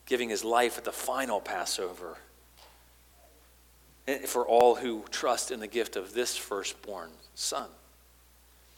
giving 0.05 0.29
his 0.29 0.43
life 0.43 0.77
at 0.77 0.85
the 0.85 0.91
final 0.91 1.41
Passover 1.41 2.17
Eh, 4.09 4.25
for 4.25 4.43
all 4.43 4.73
who 4.73 5.05
trust 5.11 5.51
in 5.51 5.59
the 5.59 5.67
gift 5.67 5.95
of 5.95 6.15
this 6.15 6.35
firstborn 6.35 7.11
son. 7.35 7.67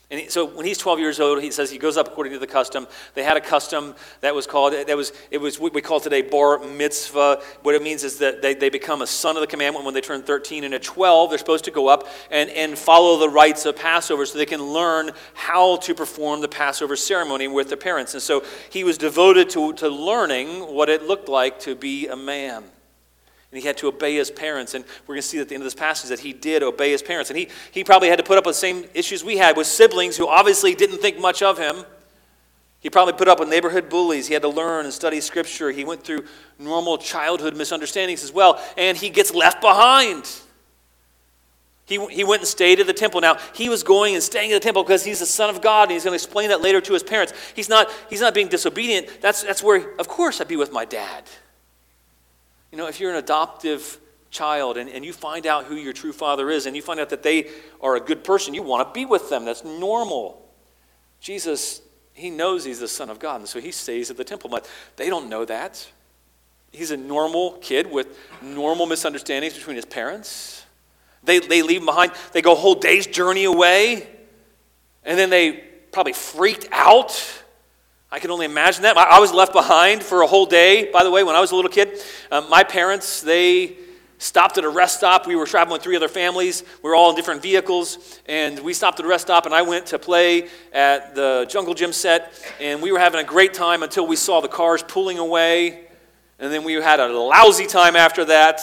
And 0.10 0.30
so 0.30 0.46
when 0.46 0.66
he's 0.66 0.78
12 0.78 1.00
years 1.00 1.22
old, 1.22 1.42
he 1.42 1.52
says 1.52 1.72
he 1.72 1.78
goes 1.78 1.96
up 1.96 2.10
according 2.10 2.34
to 2.34 2.40
the 2.40 2.48
custom. 2.48 2.86
They 3.14 3.24
had 3.24 3.38
a 3.38 3.42
custom 3.42 3.96
that 4.20 4.36
was 4.36 4.46
called, 4.46 4.74
that 4.74 4.98
was, 4.98 5.14
it 5.32 5.38
was 5.38 5.58
what 5.58 5.74
we 5.74 5.82
call 5.82 6.02
today 6.02 6.22
bar 6.22 6.60
mitzvah. 6.60 7.42
What 7.62 7.76
it 7.76 7.82
means 7.82 8.04
is 8.04 8.18
that 8.18 8.42
they, 8.42 8.54
they 8.54 8.70
become 8.70 9.02
a 9.02 9.08
son 9.08 9.38
of 9.38 9.42
the 9.42 9.48
commandment 9.48 9.86
when 9.86 9.94
they 9.94 10.02
turn 10.02 10.22
13. 10.22 10.66
And 10.66 10.74
at 10.74 10.84
12, 10.84 11.30
they're 11.30 11.40
supposed 11.40 11.64
to 11.64 11.72
go 11.72 11.88
up 11.88 12.10
and, 12.30 12.50
and 12.50 12.78
follow 12.78 13.18
the 13.18 13.30
rites 13.30 13.66
of 13.66 13.78
Passover 13.78 14.26
so 14.26 14.38
they 14.38 14.46
can 14.46 14.62
learn 14.62 15.12
how 15.34 15.78
to 15.78 15.96
perform 15.96 16.42
the 16.42 16.50
Passover 16.50 16.98
ceremony 16.98 17.48
with 17.48 17.70
their 17.70 17.78
parents. 17.78 18.14
And 18.14 18.22
so 18.22 18.44
he 18.70 18.84
was 18.84 18.98
devoted 18.98 19.50
to, 19.52 19.72
to 19.76 19.88
learning 19.88 20.76
what 20.76 20.90
it 20.90 21.04
looked 21.04 21.30
like 21.30 21.58
to 21.62 21.74
be 21.74 22.10
a 22.10 22.18
man. 22.18 22.66
And 23.52 23.60
he 23.60 23.68
had 23.68 23.78
to 23.78 23.88
obey 23.88 24.16
his 24.16 24.32
parents. 24.32 24.74
And 24.74 24.86
we're 25.02 25.16
going 25.16 25.22
to 25.22 25.28
see 25.28 25.40
at 25.40 25.50
the 25.50 25.56
end 25.56 25.62
of 25.62 25.66
this 25.66 25.76
passage 25.76 26.10
that 26.10 26.22
he 26.22 26.32
did 26.32 26.64
obey 26.64 26.92
his 26.92 27.02
parents. 27.02 27.30
And 27.30 27.38
he, 27.38 27.50
he 27.72 27.84
probably 27.84 28.08
had 28.08 28.18
to 28.18 28.24
put 28.24 28.38
up 28.38 28.46
with 28.46 28.56
the 28.56 28.60
same 28.60 28.86
issues 28.94 29.24
we 29.24 29.38
had 29.38 29.58
with 29.58 29.68
siblings 29.68 30.16
who 30.16 30.28
obviously 30.28 30.74
didn't 30.74 31.00
think 31.00 31.20
much 31.20 31.42
of 31.42 31.58
him. 31.58 31.84
He 32.80 32.90
probably 32.90 33.14
put 33.14 33.28
up 33.28 33.40
with 33.40 33.50
neighborhood 33.50 33.90
bullies. 33.90 34.28
He 34.28 34.34
had 34.34 34.42
to 34.42 34.50
learn 34.50 34.86
and 34.86 34.94
study 34.94 35.22
scripture. 35.22 35.70
He 35.70 35.84
went 35.84 36.04
through 36.04 36.26
normal 36.58 36.98
childhood 36.98 37.56
misunderstandings 37.56 38.24
as 38.24 38.32
well. 38.32 38.60
And 38.78 38.98
he 38.98 39.10
gets 39.10 39.34
left 39.34 39.62
behind. 39.62 40.28
He, 41.86 42.04
he 42.08 42.24
went 42.24 42.42
and 42.42 42.48
stayed 42.48 42.80
at 42.80 42.88
the 42.88 42.94
temple. 42.94 43.20
Now, 43.20 43.38
he 43.54 43.68
was 43.68 43.84
going 43.84 44.16
and 44.16 44.24
staying 44.24 44.54
at 44.54 44.56
the 44.56 44.64
temple 44.64 44.82
because 44.82 45.04
he's 45.04 45.20
the 45.20 45.26
son 45.26 45.50
of 45.50 45.62
God, 45.62 45.84
and 45.84 45.92
he's 45.92 46.06
going 46.06 46.18
to 46.18 46.24
explain 46.24 46.48
that 46.48 46.62
later 46.62 46.80
to 46.80 46.94
his 46.94 47.04
parents. 47.04 47.34
He's 47.54 47.68
not, 47.68 47.92
he's 48.10 48.22
not 48.22 48.34
being 48.34 48.48
disobedient. 48.48 49.10
That's, 49.20 49.44
that's 49.44 49.62
where, 49.62 49.94
of 50.00 50.08
course, 50.08 50.40
I'd 50.40 50.48
be 50.48 50.56
with 50.56 50.72
my 50.72 50.86
dad. 50.86 51.26
You 52.72 52.78
know, 52.78 52.88
if 52.88 53.00
you're 53.00 53.12
an 53.12 53.18
adoptive 53.18 54.00
child 54.30 54.78
and, 54.78 54.90
and 54.90 55.04
you 55.04 55.12
find 55.14 55.46
out 55.46 55.66
who 55.66 55.76
your 55.76 55.94
true 55.94 56.14
father 56.14 56.50
is 56.50 56.66
and 56.66 56.76
you 56.76 56.82
find 56.82 57.00
out 57.00 57.10
that 57.10 57.24
they 57.24 57.50
are 57.82 57.96
a 57.96 58.00
good 58.00 58.24
person, 58.24 58.54
you 58.54 58.64
want 58.64 58.88
to 58.88 58.94
be 58.94 59.06
with 59.06 59.30
them. 59.30 59.46
That's 59.46 59.64
normal. 59.64 60.50
Jesus 61.20 61.82
he 62.14 62.30
knows 62.30 62.64
he's 62.64 62.80
the 62.80 62.88
Son 62.88 63.10
of 63.10 63.20
God, 63.20 63.42
and 63.42 63.50
so 63.50 63.60
he 63.60 63.72
stays 63.72 64.12
at 64.12 64.18
the 64.18 64.24
temple. 64.24 64.50
But 64.50 64.70
they 64.96 65.10
don't 65.10 65.30
know 65.30 65.46
that. 65.46 65.88
He's 66.72 66.92
a 66.92 66.98
normal 66.98 67.54
kid 67.54 67.92
with 67.92 68.18
normal 68.42 68.86
misunderstandings 68.86 69.54
between 69.54 69.76
his 69.76 69.86
parents. 69.86 70.66
They, 71.24 71.40
they 71.40 71.62
leave 71.62 71.82
him 71.82 71.86
behind. 71.86 72.14
They 72.32 72.42
go 72.42 72.54
a 72.54 72.56
whole 72.56 72.76
day's 72.76 73.08
journey 73.08 73.46
away, 73.46 74.08
and 75.04 75.18
then 75.18 75.30
they 75.30 75.54
probably 75.92 76.14
freaked 76.14 76.68
out. 76.72 77.41
I 78.14 78.20
can 78.20 78.30
only 78.30 78.46
imagine 78.46 78.84
that. 78.84 78.98
I 78.98 79.22
was 79.22 79.32
left 79.32 79.54
behind 79.54 80.04
for 80.04 80.22
a 80.22 80.28
whole 80.28 80.46
day, 80.46 80.92
by 80.92 81.06
the 81.06 81.10
way, 81.10 81.24
when 81.24 81.34
I 81.34 81.40
was 81.40 81.52
a 81.52 81.56
little 81.56 81.72
kid. 81.72 81.98
Um, 82.30 82.50
my 82.50 82.62
parents, 82.62 83.22
they 83.22 83.78
stopped 84.18 84.58
at 84.58 84.66
a 84.66 84.70
rest 84.70 84.98
stop. 84.98 85.26
We 85.26 85.38
were 85.38 85.46
traveling 85.46 85.76
with 85.76 85.82
three 85.82 85.96
other 85.96 86.10
families. 86.10 86.66
We 86.84 86.90
were 86.90 86.96
all 86.96 87.12
in 87.12 87.16
different 87.16 87.42
vehicles. 87.42 88.20
And 88.26 88.60
we 88.60 88.74
stopped 88.74 89.00
at 89.00 89.06
a 89.06 89.08
rest 89.08 89.28
stop, 89.28 89.46
and 89.46 89.56
I 89.56 89.62
went 89.62 89.86
to 89.88 90.00
play 90.00 90.50
at 90.74 91.16
the 91.16 91.48
jungle 91.50 91.74
gym 91.74 91.94
set. 91.94 92.34
And 92.60 92.82
we 92.82 92.92
were 92.92 93.00
having 93.00 93.22
a 93.22 93.24
great 93.24 93.54
time 93.54 93.82
until 93.82 94.06
we 94.06 94.18
saw 94.18 94.42
the 94.42 94.50
cars 94.50 94.84
pulling 94.84 95.18
away. 95.18 95.86
And 96.38 96.52
then 96.52 96.66
we 96.66 96.74
had 96.74 97.00
a 97.00 97.08
lousy 97.08 97.66
time 97.66 97.96
after 97.96 98.26
that. 98.26 98.60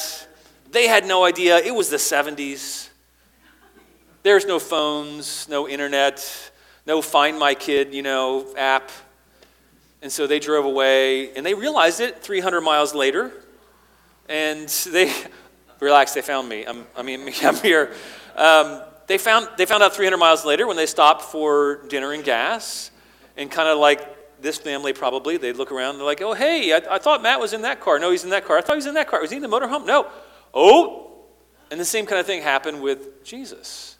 They 0.72 0.88
had 0.88 1.06
no 1.06 1.24
idea. 1.24 1.56
It 1.56 1.74
was 1.74 1.88
the 1.88 1.96
70s. 1.96 2.90
There's 4.22 4.44
no 4.44 4.58
phones, 4.58 5.48
no 5.48 5.66
internet, 5.66 6.52
no 6.86 7.00
Find 7.00 7.38
My 7.38 7.54
Kid, 7.54 7.94
you 7.94 8.02
know, 8.02 8.54
app. 8.54 8.90
And 10.00 10.12
so 10.12 10.26
they 10.26 10.38
drove 10.38 10.64
away, 10.64 11.34
and 11.34 11.44
they 11.44 11.54
realized 11.54 12.00
it 12.00 12.22
300 12.22 12.60
miles 12.60 12.94
later. 12.94 13.32
And 14.28 14.68
they, 14.68 15.12
relax, 15.80 16.14
they 16.14 16.22
found 16.22 16.48
me. 16.48 16.64
I'm, 16.64 16.86
I 16.96 17.02
mean, 17.02 17.32
I'm 17.42 17.56
here. 17.56 17.92
Um, 18.36 18.82
they, 19.06 19.18
found, 19.18 19.48
they 19.56 19.66
found 19.66 19.82
out 19.82 19.94
300 19.94 20.16
miles 20.16 20.44
later 20.44 20.66
when 20.66 20.76
they 20.76 20.86
stopped 20.86 21.22
for 21.22 21.82
dinner 21.88 22.12
and 22.12 22.22
gas. 22.22 22.90
And 23.36 23.50
kind 23.50 23.68
of 23.68 23.78
like 23.78 24.40
this 24.40 24.58
family 24.58 24.92
probably, 24.92 25.36
they'd 25.36 25.56
look 25.56 25.72
around 25.72 25.90
and 25.90 25.98
they're 26.00 26.06
like, 26.06 26.22
oh, 26.22 26.34
hey, 26.34 26.72
I, 26.72 26.94
I 26.94 26.98
thought 26.98 27.22
Matt 27.22 27.40
was 27.40 27.52
in 27.52 27.62
that 27.62 27.80
car. 27.80 27.98
No, 27.98 28.10
he's 28.10 28.24
in 28.24 28.30
that 28.30 28.44
car. 28.44 28.58
I 28.58 28.60
thought 28.60 28.74
he 28.74 28.78
was 28.78 28.86
in 28.86 28.94
that 28.94 29.08
car. 29.08 29.20
Was 29.20 29.30
he 29.30 29.36
in 29.36 29.42
the 29.42 29.48
motorhome? 29.48 29.86
No. 29.86 30.08
Oh. 30.54 31.04
And 31.70 31.78
the 31.78 31.84
same 31.84 32.06
kind 32.06 32.18
of 32.18 32.26
thing 32.26 32.42
happened 32.42 32.80
with 32.80 33.24
Jesus. 33.24 33.97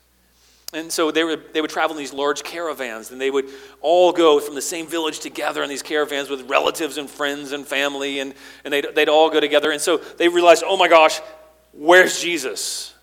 And 0.71 0.91
so 0.91 1.09
they, 1.09 1.23
were, 1.23 1.35
they 1.35 1.61
would 1.61 1.71
travel 1.71 1.95
in 1.95 1.99
these 1.99 2.13
large 2.13 2.43
caravans, 2.43 3.09
and 3.09 3.19
they 3.19 3.31
would 3.31 3.49
all 3.81 4.11
go 4.11 4.39
from 4.39 4.53
the 4.53 4.61
same 4.61 4.85
village 4.85 5.19
together 5.19 5.63
in 5.63 5.69
these 5.69 5.81
caravans 5.81 6.29
with 6.29 6.47
relatives 6.47 6.97
and 6.97 7.09
friends 7.09 7.53
and 7.53 7.65
family, 7.65 8.19
and, 8.19 8.35
and 8.63 8.71
they'd, 8.71 8.85
they'd 8.93 9.09
all 9.09 9.31
go 9.31 9.39
together. 9.39 9.71
And 9.71 9.81
so 9.81 9.97
they 9.97 10.29
realized, 10.29 10.63
oh 10.65 10.77
my 10.77 10.87
gosh, 10.87 11.21
Where's 11.71 12.19
Jesus? 12.19 12.93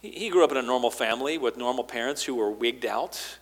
He, 0.00 0.10
he 0.10 0.28
grew 0.30 0.44
up 0.44 0.50
in 0.50 0.56
a 0.56 0.62
normal 0.62 0.90
family 0.90 1.38
with 1.38 1.56
normal 1.56 1.84
parents 1.84 2.22
who 2.22 2.34
were 2.34 2.50
wigged 2.50 2.86
out, 2.86 3.38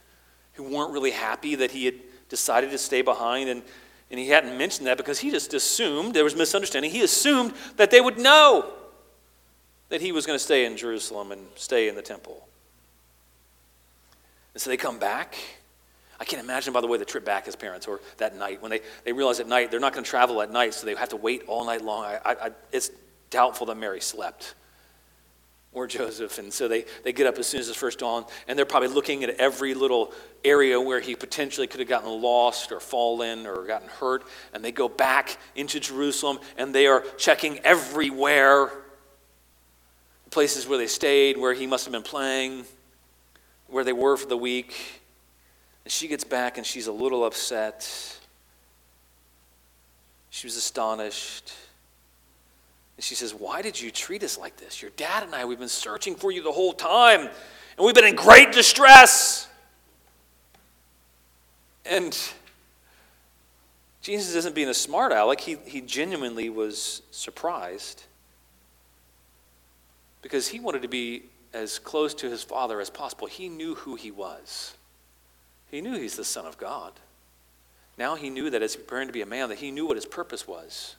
who 0.54 0.62
weren't 0.64 0.92
really 0.92 1.10
happy 1.10 1.54
that 1.56 1.70
he 1.70 1.84
had 1.84 1.94
decided 2.28 2.70
to 2.70 2.78
stay 2.78 3.02
behind. 3.02 3.48
And, 3.48 3.62
and 4.10 4.18
he 4.18 4.28
hadn't 4.28 4.56
mentioned 4.56 4.86
that 4.86 4.96
because 4.96 5.18
he 5.18 5.30
just 5.30 5.54
assumed, 5.54 6.14
there 6.14 6.24
was 6.24 6.36
misunderstanding, 6.36 6.90
he 6.90 7.02
assumed 7.02 7.52
that 7.76 7.90
they 7.90 8.00
would 8.00 8.18
know 8.18 8.72
that 9.88 10.00
he 10.00 10.10
was 10.10 10.26
going 10.26 10.38
to 10.38 10.44
stay 10.44 10.64
in 10.64 10.76
Jerusalem 10.76 11.30
and 11.32 11.46
stay 11.54 11.88
in 11.88 11.94
the 11.94 12.02
temple. 12.02 12.48
And 14.56 14.60
so 14.62 14.70
they 14.70 14.78
come 14.78 14.98
back. 14.98 15.36
I 16.18 16.24
can't 16.24 16.42
imagine, 16.42 16.72
by 16.72 16.80
the 16.80 16.86
way, 16.86 16.96
the 16.96 17.04
trip 17.04 17.26
back 17.26 17.46
as 17.46 17.54
parents 17.54 17.86
or 17.86 18.00
that 18.16 18.38
night 18.38 18.62
when 18.62 18.70
they, 18.70 18.80
they 19.04 19.12
realize 19.12 19.38
at 19.38 19.46
night 19.46 19.70
they're 19.70 19.80
not 19.80 19.92
going 19.92 20.02
to 20.02 20.08
travel 20.08 20.40
at 20.40 20.50
night, 20.50 20.72
so 20.72 20.86
they 20.86 20.94
have 20.94 21.10
to 21.10 21.16
wait 21.16 21.42
all 21.46 21.66
night 21.66 21.84
long. 21.84 22.06
I, 22.06 22.20
I, 22.24 22.50
it's 22.72 22.90
doubtful 23.28 23.66
that 23.66 23.76
Mary 23.76 24.00
slept 24.00 24.54
or 25.74 25.86
Joseph. 25.86 26.38
And 26.38 26.50
so 26.50 26.68
they, 26.68 26.86
they 27.04 27.12
get 27.12 27.26
up 27.26 27.36
as 27.36 27.46
soon 27.46 27.60
as 27.60 27.68
it's 27.68 27.76
first 27.76 27.98
dawn, 27.98 28.24
and 28.48 28.58
they're 28.58 28.64
probably 28.64 28.88
looking 28.88 29.24
at 29.24 29.28
every 29.38 29.74
little 29.74 30.14
area 30.42 30.80
where 30.80 31.00
he 31.00 31.14
potentially 31.14 31.66
could 31.66 31.80
have 31.80 31.88
gotten 31.90 32.08
lost 32.22 32.72
or 32.72 32.80
fallen 32.80 33.46
or 33.46 33.66
gotten 33.66 33.88
hurt. 33.88 34.24
And 34.54 34.64
they 34.64 34.72
go 34.72 34.88
back 34.88 35.36
into 35.54 35.80
Jerusalem, 35.80 36.38
and 36.56 36.74
they 36.74 36.86
are 36.86 37.04
checking 37.18 37.58
everywhere 37.58 38.70
places 40.30 40.66
where 40.66 40.78
they 40.78 40.86
stayed, 40.86 41.36
where 41.36 41.52
he 41.52 41.66
must 41.66 41.84
have 41.84 41.92
been 41.92 42.02
playing, 42.02 42.64
where 43.68 43.84
they 43.84 43.92
were 43.92 44.16
for 44.16 44.26
the 44.26 44.36
week. 44.36 45.02
And 45.84 45.92
she 45.92 46.08
gets 46.08 46.24
back, 46.24 46.58
and 46.58 46.66
she's 46.66 46.86
a 46.86 46.92
little 46.92 47.24
upset. 47.24 48.18
She 50.30 50.46
was 50.46 50.56
astonished. 50.56 51.52
And 52.96 53.04
she 53.04 53.14
says, 53.14 53.34
Why 53.34 53.62
did 53.62 53.80
you 53.80 53.90
treat 53.90 54.22
us 54.22 54.38
like 54.38 54.56
this? 54.56 54.82
Your 54.82 54.90
dad 54.96 55.22
and 55.22 55.34
I, 55.34 55.44
we've 55.44 55.58
been 55.58 55.68
searching 55.68 56.14
for 56.14 56.30
you 56.30 56.42
the 56.42 56.52
whole 56.52 56.72
time, 56.72 57.20
and 57.20 57.86
we've 57.86 57.94
been 57.94 58.06
in 58.06 58.16
great 58.16 58.52
distress. 58.52 59.48
And 61.84 62.18
Jesus 64.02 64.34
isn't 64.34 64.54
being 64.54 64.68
a 64.68 64.74
smart 64.74 65.12
aleck. 65.12 65.40
He, 65.40 65.56
he 65.66 65.80
genuinely 65.80 66.48
was 66.48 67.02
surprised 67.10 68.04
because 70.22 70.48
he 70.48 70.58
wanted 70.58 70.82
to 70.82 70.88
be 70.88 71.22
as 71.56 71.78
close 71.78 72.14
to 72.14 72.30
his 72.30 72.42
father 72.42 72.80
as 72.80 72.90
possible. 72.90 73.26
He 73.26 73.48
knew 73.48 73.74
who 73.74 73.96
he 73.96 74.10
was, 74.10 74.74
he 75.70 75.80
knew 75.80 75.94
he's 75.94 76.16
the 76.16 76.24
Son 76.24 76.46
of 76.46 76.58
God. 76.58 76.92
Now 77.98 78.14
he 78.14 78.28
knew 78.28 78.50
that 78.50 78.62
as 78.62 78.74
he 78.74 78.80
preparing 78.80 79.08
to 79.08 79.12
be 79.12 79.22
a 79.22 79.26
man, 79.26 79.48
that 79.48 79.58
he 79.58 79.70
knew 79.70 79.86
what 79.86 79.96
his 79.96 80.06
purpose 80.06 80.46
was. 80.46 80.96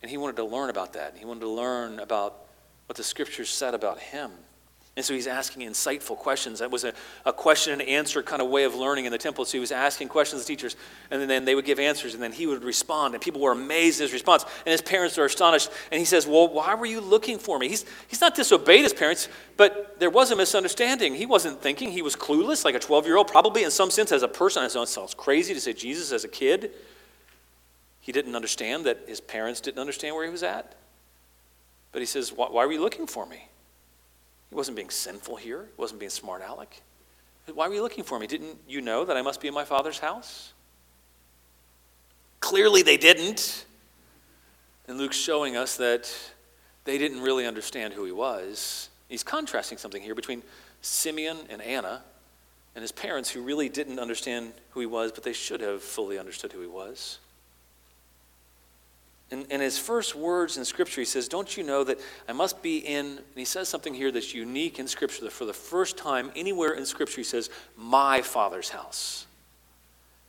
And 0.00 0.10
he 0.10 0.16
wanted 0.16 0.36
to 0.36 0.44
learn 0.44 0.70
about 0.70 0.94
that. 0.94 1.14
He 1.18 1.26
wanted 1.26 1.40
to 1.40 1.48
learn 1.48 2.00
about 2.00 2.38
what 2.86 2.96
the 2.96 3.04
scriptures 3.04 3.50
said 3.50 3.74
about 3.74 3.98
him. 3.98 4.30
And 4.96 5.04
so 5.04 5.14
he's 5.14 5.28
asking 5.28 5.66
insightful 5.66 6.16
questions. 6.16 6.58
That 6.58 6.70
was 6.70 6.82
a, 6.82 6.92
a 7.24 7.32
question 7.32 7.72
and 7.72 7.82
answer 7.82 8.22
kind 8.24 8.42
of 8.42 8.48
way 8.48 8.64
of 8.64 8.74
learning 8.74 9.04
in 9.04 9.12
the 9.12 9.18
temple. 9.18 9.44
So 9.44 9.52
he 9.52 9.60
was 9.60 9.70
asking 9.70 10.08
questions 10.08 10.42
to 10.42 10.48
teachers, 10.48 10.74
and 11.12 11.30
then 11.30 11.44
they 11.44 11.54
would 11.54 11.64
give 11.64 11.78
answers, 11.78 12.12
and 12.12 12.22
then 12.22 12.32
he 12.32 12.46
would 12.46 12.64
respond. 12.64 13.14
And 13.14 13.22
people 13.22 13.40
were 13.40 13.52
amazed 13.52 14.00
at 14.00 14.04
his 14.04 14.12
response. 14.12 14.44
And 14.66 14.72
his 14.72 14.82
parents 14.82 15.16
were 15.16 15.24
astonished. 15.24 15.70
And 15.92 16.00
he 16.00 16.04
says, 16.04 16.26
Well, 16.26 16.48
why 16.48 16.74
were 16.74 16.86
you 16.86 17.00
looking 17.00 17.38
for 17.38 17.58
me? 17.58 17.68
He's, 17.68 17.84
he's 18.08 18.20
not 18.20 18.34
disobeyed 18.34 18.82
his 18.82 18.92
parents, 18.92 19.28
but 19.56 19.98
there 20.00 20.10
was 20.10 20.32
a 20.32 20.36
misunderstanding. 20.36 21.14
He 21.14 21.24
wasn't 21.24 21.62
thinking. 21.62 21.92
He 21.92 22.02
was 22.02 22.16
clueless, 22.16 22.64
like 22.64 22.74
a 22.74 22.80
12 22.80 23.06
year 23.06 23.16
old, 23.16 23.28
probably 23.28 23.62
in 23.62 23.70
some 23.70 23.90
sense 23.90 24.10
as 24.10 24.24
a 24.24 24.28
person. 24.28 24.60
On 24.60 24.64
his 24.64 24.74
own. 24.74 24.82
It 24.82 24.88
sounds 24.88 25.14
crazy 25.14 25.54
to 25.54 25.60
say 25.60 25.72
Jesus 25.72 26.10
as 26.10 26.24
a 26.24 26.28
kid. 26.28 26.72
He 28.00 28.10
didn't 28.10 28.34
understand 28.34 28.86
that 28.86 29.04
his 29.06 29.20
parents 29.20 29.60
didn't 29.60 29.78
understand 29.78 30.16
where 30.16 30.24
he 30.24 30.32
was 30.32 30.42
at. 30.42 30.74
But 31.92 32.02
he 32.02 32.06
says, 32.06 32.32
Why, 32.32 32.48
why 32.50 32.66
were 32.66 32.72
you 32.72 32.80
looking 32.80 33.06
for 33.06 33.24
me? 33.24 33.49
He 34.50 34.56
wasn't 34.56 34.76
being 34.76 34.90
sinful 34.90 35.36
here, 35.36 35.62
he 35.64 35.80
wasn't 35.80 36.00
being 36.00 36.10
smart 36.10 36.42
aleck. 36.46 36.82
Why 37.54 37.68
were 37.68 37.74
you 37.74 37.82
looking 37.82 38.04
for 38.04 38.18
me? 38.18 38.26
Didn't 38.26 38.58
you 38.68 38.80
know 38.80 39.04
that 39.04 39.16
I 39.16 39.22
must 39.22 39.40
be 39.40 39.48
in 39.48 39.54
my 39.54 39.64
father's 39.64 39.98
house? 39.98 40.52
Clearly 42.40 42.82
they 42.82 42.96
didn't. 42.96 43.64
And 44.86 44.98
Luke's 44.98 45.16
showing 45.16 45.56
us 45.56 45.76
that 45.76 46.12
they 46.84 46.98
didn't 46.98 47.20
really 47.22 47.46
understand 47.46 47.94
who 47.94 48.04
he 48.04 48.12
was. 48.12 48.88
He's 49.08 49.22
contrasting 49.22 49.78
something 49.78 50.02
here 50.02 50.14
between 50.14 50.42
Simeon 50.80 51.38
and 51.48 51.60
Anna 51.62 52.02
and 52.74 52.82
his 52.82 52.92
parents 52.92 53.30
who 53.30 53.42
really 53.42 53.68
didn't 53.68 53.98
understand 53.98 54.52
who 54.70 54.80
he 54.80 54.86
was, 54.86 55.12
but 55.12 55.24
they 55.24 55.32
should 55.32 55.60
have 55.60 55.82
fully 55.82 56.18
understood 56.18 56.52
who 56.52 56.60
he 56.60 56.66
was. 56.66 57.18
In, 59.30 59.60
his 59.60 59.78
first 59.78 60.16
words 60.16 60.56
in 60.56 60.64
Scripture, 60.64 61.00
he 61.00 61.04
says, 61.04 61.28
Don't 61.28 61.56
you 61.56 61.62
know 61.62 61.84
that 61.84 62.00
I 62.28 62.32
must 62.32 62.62
be 62.62 62.78
in, 62.78 63.06
and 63.06 63.36
he 63.36 63.44
says 63.44 63.68
something 63.68 63.94
here 63.94 64.10
that's 64.10 64.34
unique 64.34 64.80
in 64.80 64.88
Scripture, 64.88 65.24
that 65.24 65.32
for 65.32 65.44
the 65.44 65.52
first 65.52 65.96
time 65.96 66.32
anywhere 66.34 66.72
in 66.72 66.84
Scripture, 66.84 67.18
he 67.18 67.24
says, 67.24 67.48
My 67.76 68.22
Father's 68.22 68.70
house. 68.70 69.26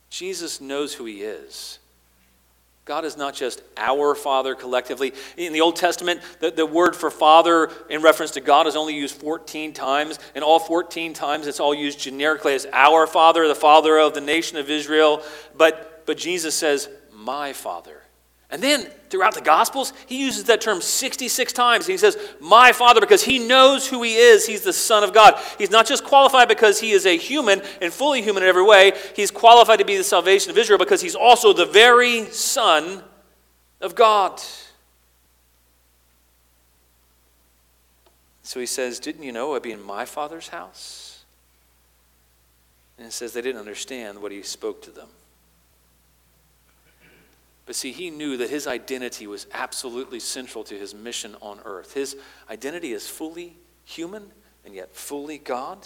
Jesus 0.08 0.60
knows 0.60 0.94
who 0.94 1.04
he 1.04 1.22
is. 1.22 1.80
God 2.84 3.04
is 3.04 3.16
not 3.16 3.34
just 3.34 3.62
our 3.76 4.14
Father 4.14 4.54
collectively. 4.54 5.12
In 5.36 5.52
the 5.52 5.60
Old 5.60 5.76
Testament, 5.76 6.20
the, 6.40 6.50
the 6.50 6.66
word 6.66 6.94
for 6.94 7.10
Father 7.10 7.70
in 7.88 8.02
reference 8.02 8.32
to 8.32 8.40
God 8.40 8.66
is 8.66 8.76
only 8.76 8.94
used 8.94 9.16
14 9.16 9.72
times, 9.72 10.18
and 10.34 10.44
all 10.44 10.58
14 10.58 11.12
times 11.12 11.46
it's 11.46 11.60
all 11.60 11.74
used 11.74 11.98
generically 11.98 12.54
as 12.54 12.66
our 12.72 13.06
Father, 13.06 13.48
the 13.48 13.54
Father 13.54 13.98
of 13.98 14.14
the 14.14 14.20
nation 14.20 14.58
of 14.58 14.70
Israel. 14.70 15.22
But, 15.56 16.04
but 16.06 16.18
Jesus 16.18 16.54
says, 16.54 16.88
My 17.12 17.52
Father. 17.52 18.01
And 18.52 18.62
then 18.62 18.82
throughout 19.08 19.34
the 19.34 19.40
Gospels, 19.40 19.94
he 20.06 20.20
uses 20.20 20.44
that 20.44 20.60
term 20.60 20.82
66 20.82 21.52
times. 21.54 21.86
He 21.86 21.96
says, 21.96 22.18
My 22.38 22.72
Father, 22.72 23.00
because 23.00 23.24
he 23.24 23.38
knows 23.38 23.88
who 23.88 24.02
he 24.02 24.14
is. 24.14 24.46
He's 24.46 24.60
the 24.60 24.74
Son 24.74 25.02
of 25.02 25.14
God. 25.14 25.42
He's 25.56 25.70
not 25.70 25.86
just 25.86 26.04
qualified 26.04 26.48
because 26.48 26.78
he 26.78 26.92
is 26.92 27.06
a 27.06 27.16
human 27.16 27.62
and 27.80 27.90
fully 27.90 28.20
human 28.20 28.42
in 28.42 28.48
every 28.50 28.62
way, 28.62 28.92
he's 29.16 29.30
qualified 29.30 29.78
to 29.78 29.86
be 29.86 29.96
the 29.96 30.04
salvation 30.04 30.50
of 30.50 30.58
Israel 30.58 30.78
because 30.78 31.00
he's 31.00 31.14
also 31.14 31.54
the 31.54 31.64
very 31.64 32.26
Son 32.26 33.02
of 33.80 33.94
God. 33.94 34.38
So 38.42 38.60
he 38.60 38.66
says, 38.66 39.00
Didn't 39.00 39.22
you 39.22 39.32
know 39.32 39.54
I'd 39.54 39.62
be 39.62 39.72
in 39.72 39.82
my 39.82 40.04
Father's 40.04 40.48
house? 40.48 41.24
And 42.98 43.06
it 43.06 43.12
says 43.12 43.32
they 43.32 43.40
didn't 43.40 43.60
understand 43.60 44.20
what 44.20 44.30
he 44.30 44.42
spoke 44.42 44.82
to 44.82 44.90
them. 44.90 45.08
But 47.72 47.76
see, 47.76 47.92
he 47.92 48.10
knew 48.10 48.36
that 48.36 48.50
his 48.50 48.66
identity 48.66 49.26
was 49.26 49.46
absolutely 49.50 50.20
central 50.20 50.62
to 50.64 50.78
his 50.78 50.94
mission 50.94 51.34
on 51.40 51.58
earth. 51.64 51.94
His 51.94 52.18
identity 52.50 52.92
is 52.92 53.08
fully 53.08 53.56
human 53.86 54.30
and 54.66 54.74
yet 54.74 54.94
fully 54.94 55.38
God. 55.38 55.78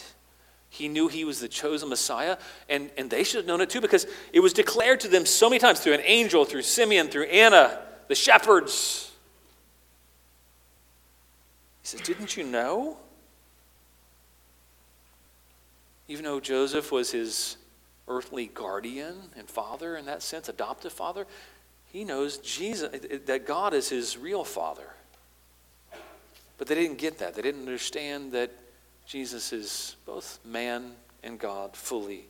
He 0.68 0.88
knew 0.88 1.07
he 1.07 1.25
was 1.25 1.38
the 1.38 1.46
chosen 1.46 1.88
Messiah, 1.88 2.38
and, 2.68 2.90
and 2.99 3.09
they 3.09 3.22
should 3.22 3.37
have 3.37 3.46
known 3.46 3.61
it 3.61 3.70
too 3.70 3.81
because 3.81 4.05
it 4.33 4.40
was 4.40 4.53
declared 4.53 4.99
to 4.99 5.09
them 5.09 5.25
so 5.25 5.49
many 5.49 5.61
times 5.61 5.79
through 5.79 5.92
an 5.92 6.01
angel, 6.03 6.44
through 6.44 6.62
Simeon, 6.62 7.07
through 7.07 7.27
Anna, 7.27 7.79
the 8.09 8.16
shepherds. 8.16 9.12
He 11.83 11.87
says, 11.87 12.01
Didn't 12.01 12.37
you 12.37 12.42
know? 12.42 12.96
Even 16.09 16.25
though 16.25 16.40
Joseph 16.40 16.90
was 16.90 17.12
his 17.12 17.59
earthly 18.09 18.46
guardian 18.46 19.16
and 19.37 19.49
father 19.49 19.96
in 19.96 20.07
that 20.07 20.22
sense, 20.22 20.49
adoptive 20.49 20.92
father, 20.92 21.29
he 21.96 22.04
knows 22.04 22.37
Jesus, 22.37 22.90
that 23.24 23.46
God 23.46 23.72
is 23.72 23.88
his 23.88 24.18
real 24.18 24.44
father. 24.44 24.87
But 26.59 26.66
they 26.66 26.74
didn't 26.74 26.98
get 26.98 27.20
that. 27.20 27.35
They 27.35 27.40
didn't 27.40 27.62
understand 27.62 28.32
that 28.32 28.50
Jesus 29.06 29.50
is 29.50 29.96
both 30.04 30.38
man 30.44 30.92
and 31.22 31.38
God 31.38 31.74
fully. 31.74 32.26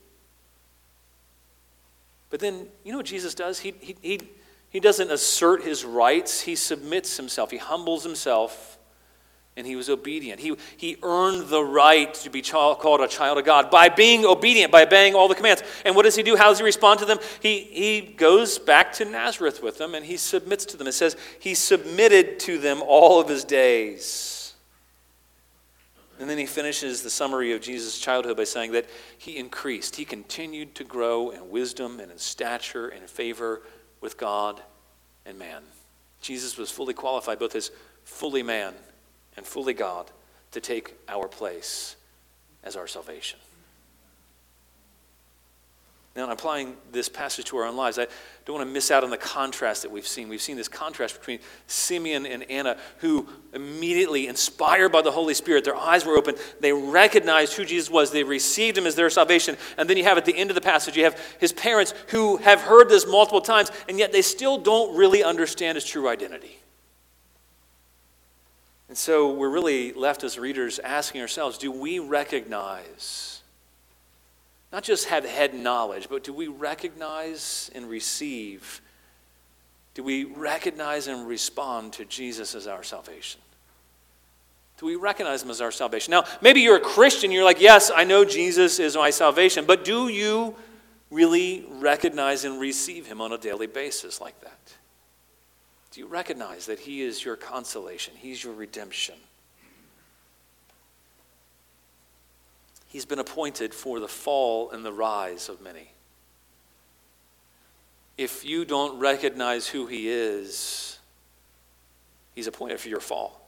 But 2.30 2.38
then, 2.38 2.68
you 2.84 2.92
know 2.92 2.98
what 2.98 3.06
Jesus 3.06 3.34
does? 3.34 3.58
He, 3.58 3.74
he, 3.80 3.96
he, 4.02 4.20
he 4.70 4.78
doesn't 4.78 5.10
assert 5.10 5.64
his 5.64 5.84
rights, 5.84 6.42
he 6.42 6.54
submits 6.54 7.16
himself, 7.16 7.50
he 7.50 7.56
humbles 7.56 8.04
himself 8.04 8.75
and 9.56 9.66
he 9.66 9.74
was 9.74 9.88
obedient. 9.88 10.38
He, 10.38 10.54
he 10.76 10.96
earned 11.02 11.48
the 11.48 11.64
right 11.64 12.12
to 12.14 12.30
be 12.30 12.42
called 12.42 13.00
a 13.00 13.08
child 13.08 13.38
of 13.38 13.44
God 13.44 13.70
by 13.70 13.88
being 13.88 14.26
obedient, 14.26 14.70
by 14.70 14.82
obeying 14.82 15.14
all 15.14 15.28
the 15.28 15.34
commands. 15.34 15.62
And 15.84 15.96
what 15.96 16.02
does 16.02 16.14
he 16.14 16.22
do? 16.22 16.36
How 16.36 16.50
does 16.50 16.58
he 16.58 16.64
respond 16.64 17.00
to 17.00 17.06
them? 17.06 17.18
He, 17.40 17.60
he 17.60 18.00
goes 18.02 18.58
back 18.58 18.92
to 18.94 19.06
Nazareth 19.06 19.62
with 19.62 19.78
them 19.78 19.94
and 19.94 20.04
he 20.04 20.18
submits 20.18 20.66
to 20.66 20.76
them. 20.76 20.86
It 20.86 20.92
says 20.92 21.16
he 21.40 21.54
submitted 21.54 22.38
to 22.40 22.58
them 22.58 22.82
all 22.86 23.18
of 23.18 23.28
his 23.28 23.44
days. 23.44 24.54
And 26.18 26.28
then 26.28 26.38
he 26.38 26.46
finishes 26.46 27.02
the 27.02 27.10
summary 27.10 27.52
of 27.52 27.60
Jesus' 27.60 27.98
childhood 27.98 28.36
by 28.36 28.44
saying 28.44 28.72
that 28.72 28.86
he 29.18 29.36
increased. 29.36 29.96
He 29.96 30.04
continued 30.04 30.74
to 30.74 30.84
grow 30.84 31.30
in 31.30 31.50
wisdom 31.50 32.00
and 32.00 32.10
in 32.10 32.18
stature 32.18 32.88
and 32.88 33.02
in 33.02 33.08
favor 33.08 33.62
with 34.00 34.18
God 34.18 34.62
and 35.24 35.38
man. 35.38 35.62
Jesus 36.20 36.56
was 36.56 36.70
fully 36.70 36.94
qualified, 36.94 37.38
both 37.38 37.54
as 37.54 37.70
fully 38.04 38.42
man 38.42 38.74
and 39.36 39.46
fully 39.46 39.74
God 39.74 40.10
to 40.52 40.60
take 40.60 40.94
our 41.08 41.28
place 41.28 41.96
as 42.64 42.76
our 42.76 42.86
salvation. 42.86 43.38
Now, 46.16 46.24
in 46.24 46.30
applying 46.30 46.76
this 46.92 47.10
passage 47.10 47.44
to 47.46 47.58
our 47.58 47.66
own 47.66 47.76
lives, 47.76 47.98
I 47.98 48.06
don't 48.46 48.56
want 48.56 48.66
to 48.66 48.72
miss 48.72 48.90
out 48.90 49.04
on 49.04 49.10
the 49.10 49.18
contrast 49.18 49.82
that 49.82 49.90
we've 49.90 50.06
seen. 50.06 50.30
We've 50.30 50.40
seen 50.40 50.56
this 50.56 50.66
contrast 50.66 51.18
between 51.18 51.40
Simeon 51.66 52.24
and 52.24 52.42
Anna, 52.50 52.78
who 52.98 53.28
immediately, 53.52 54.26
inspired 54.26 54.92
by 54.92 55.02
the 55.02 55.10
Holy 55.10 55.34
Spirit, 55.34 55.64
their 55.64 55.76
eyes 55.76 56.06
were 56.06 56.16
open. 56.16 56.36
They 56.60 56.72
recognized 56.72 57.52
who 57.52 57.66
Jesus 57.66 57.90
was. 57.90 58.12
They 58.12 58.24
received 58.24 58.78
him 58.78 58.86
as 58.86 58.94
their 58.94 59.10
salvation. 59.10 59.58
And 59.76 59.90
then 59.90 59.98
you 59.98 60.04
have 60.04 60.16
at 60.16 60.24
the 60.24 60.34
end 60.34 60.50
of 60.50 60.54
the 60.54 60.62
passage, 60.62 60.96
you 60.96 61.04
have 61.04 61.20
his 61.38 61.52
parents 61.52 61.92
who 62.08 62.38
have 62.38 62.62
heard 62.62 62.88
this 62.88 63.06
multiple 63.06 63.42
times, 63.42 63.70
and 63.86 63.98
yet 63.98 64.10
they 64.10 64.22
still 64.22 64.56
don't 64.56 64.96
really 64.96 65.22
understand 65.22 65.76
his 65.76 65.84
true 65.84 66.08
identity. 66.08 66.56
And 68.88 68.96
so 68.96 69.32
we're 69.32 69.50
really 69.50 69.92
left 69.92 70.22
as 70.22 70.38
readers 70.38 70.78
asking 70.78 71.20
ourselves 71.20 71.58
do 71.58 71.72
we 71.72 71.98
recognize, 71.98 73.42
not 74.72 74.82
just 74.82 75.06
have 75.06 75.24
head 75.24 75.54
knowledge, 75.54 76.08
but 76.08 76.22
do 76.22 76.32
we 76.32 76.48
recognize 76.48 77.70
and 77.74 77.88
receive? 77.88 78.80
Do 79.94 80.02
we 80.02 80.24
recognize 80.24 81.08
and 81.08 81.26
respond 81.26 81.94
to 81.94 82.04
Jesus 82.04 82.54
as 82.54 82.66
our 82.66 82.82
salvation? 82.82 83.40
Do 84.78 84.86
we 84.86 84.96
recognize 84.96 85.42
him 85.42 85.50
as 85.50 85.62
our 85.62 85.72
salvation? 85.72 86.10
Now, 86.10 86.24
maybe 86.42 86.60
you're 86.60 86.76
a 86.76 86.80
Christian, 86.80 87.30
you're 87.30 87.44
like, 87.44 87.62
yes, 87.62 87.90
I 87.94 88.04
know 88.04 88.24
Jesus 88.24 88.78
is 88.78 88.94
my 88.94 89.08
salvation, 89.08 89.64
but 89.64 89.84
do 89.84 90.08
you 90.08 90.54
really 91.10 91.66
recognize 91.70 92.44
and 92.44 92.60
receive 92.60 93.06
him 93.06 93.20
on 93.22 93.32
a 93.32 93.38
daily 93.38 93.66
basis 93.66 94.20
like 94.20 94.38
that? 94.42 94.74
Do 95.96 96.02
you 96.02 96.08
recognize 96.08 96.66
that 96.66 96.78
He 96.78 97.00
is 97.00 97.24
your 97.24 97.36
consolation? 97.36 98.12
He's 98.18 98.44
your 98.44 98.52
redemption. 98.52 99.14
He's 102.86 103.06
been 103.06 103.18
appointed 103.18 103.72
for 103.72 103.98
the 103.98 104.06
fall 104.06 104.70
and 104.72 104.84
the 104.84 104.92
rise 104.92 105.48
of 105.48 105.62
many. 105.62 105.88
If 108.18 108.44
you 108.44 108.66
don't 108.66 109.00
recognize 109.00 109.68
who 109.68 109.86
He 109.86 110.10
is, 110.10 110.98
He's 112.34 112.46
appointed 112.46 112.78
for 112.78 112.90
your 112.90 113.00
fall. 113.00 113.40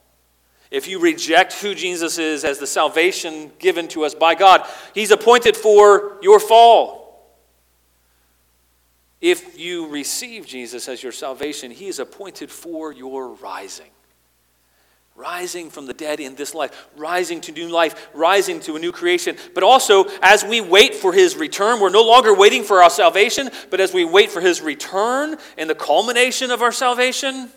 If 0.71 0.89
you 0.89 1.01
reject 1.01 1.53
who 1.53 1.75
Jesus 1.75 2.17
is 2.17 2.45
as 2.45 2.59
the 2.59 2.67
salvation 2.67 3.53
given 3.59 3.89
to 3.89 4.07
us 4.07 4.15
by 4.15 4.35
God, 4.35 4.67
He's 4.95 5.11
appointed 5.11 5.55
for 5.55 6.17
your 6.23 6.41
fall. 6.41 6.98
If 9.21 9.59
you 9.59 9.89
receive 9.89 10.47
Jesus 10.47 10.89
as 10.89 11.03
your 11.03 11.13
salvation, 11.13 11.71
He 11.71 11.89
is 11.89 11.99
appointed 11.99 12.51
for 12.51 12.93
your 12.93 13.29
rising. 13.35 13.91
Rising 15.17 15.71
from 15.71 15.87
the 15.87 15.95
dead 15.95 16.21
in 16.21 16.37
this 16.37 16.55
life, 16.55 16.87
rising 16.97 17.41
to 17.41 17.53
new 17.53 17.69
life, 17.69 18.09
rising 18.15 18.61
to 18.61 18.77
a 18.77 18.79
new 18.79 18.93
creation. 18.93 19.37
But 19.53 19.65
also, 19.65 20.05
as 20.23 20.45
we 20.45 20.61
wait 20.61 20.95
for 20.95 21.13
His 21.13 21.37
return, 21.37 21.81
we're 21.81 21.89
no 21.91 22.05
longer 22.05 22.33
waiting 22.33 22.63
for 22.63 22.81
our 22.83 22.91
salvation, 22.91 23.51
but 23.71 23.81
as 23.81 23.93
we 23.93 24.05
wait 24.05 24.31
for 24.31 24.41
His 24.41 24.61
return 24.63 25.37
and 25.57 25.69
the 25.69 25.75
culmination 25.75 26.53
of 26.53 26.63
our 26.63 26.71
salvation, 26.71 27.51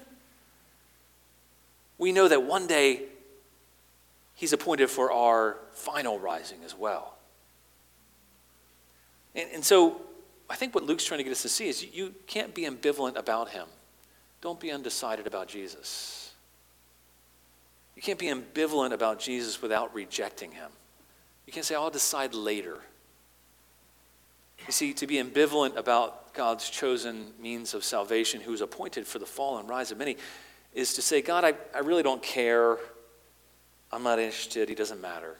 we 1.99 2.11
know 2.11 2.27
that 2.27 2.41
one 2.41 2.65
day 2.65 3.03
He's 4.33 4.53
appointed 4.53 4.89
for 4.89 5.11
our 5.11 5.57
final 5.73 6.17
rising 6.17 6.57
as 6.65 6.75
well. 6.75 7.15
And, 9.35 9.47
and 9.53 9.63
so, 9.63 10.01
I 10.51 10.55
think 10.55 10.75
what 10.75 10.83
Luke's 10.83 11.05
trying 11.05 11.19
to 11.19 11.23
get 11.23 11.31
us 11.31 11.43
to 11.43 11.49
see 11.49 11.69
is 11.69 11.81
you, 11.81 11.89
you 11.93 12.13
can't 12.27 12.53
be 12.53 12.63
ambivalent 12.63 13.15
about 13.15 13.49
him. 13.49 13.67
Don't 14.41 14.59
be 14.59 14.71
undecided 14.71 15.25
about 15.25 15.47
Jesus. 15.47 16.33
You 17.95 18.01
can't 18.01 18.19
be 18.19 18.27
ambivalent 18.27 18.91
about 18.91 19.19
Jesus 19.19 19.61
without 19.61 19.95
rejecting 19.95 20.51
him. 20.51 20.69
You 21.45 21.53
can't 21.53 21.65
say, 21.65 21.75
oh, 21.75 21.83
I'll 21.83 21.89
decide 21.89 22.33
later. 22.33 22.79
You 24.65 24.73
see, 24.73 24.93
to 24.93 25.07
be 25.07 25.23
ambivalent 25.23 25.77
about 25.77 26.33
God's 26.33 26.69
chosen 26.69 27.27
means 27.39 27.73
of 27.73 27.83
salvation, 27.83 28.41
who's 28.41 28.61
appointed 28.61 29.07
for 29.07 29.19
the 29.19 29.25
fall 29.25 29.57
and 29.57 29.69
rise 29.69 29.91
of 29.91 29.97
many, 29.97 30.17
is 30.73 30.93
to 30.95 31.01
say, 31.01 31.21
God, 31.21 31.45
I, 31.45 31.53
I 31.73 31.79
really 31.79 32.03
don't 32.03 32.21
care. 32.21 32.77
I'm 33.91 34.03
not 34.03 34.19
interested. 34.19 34.67
He 34.67 34.75
doesn't 34.75 35.01
matter. 35.01 35.37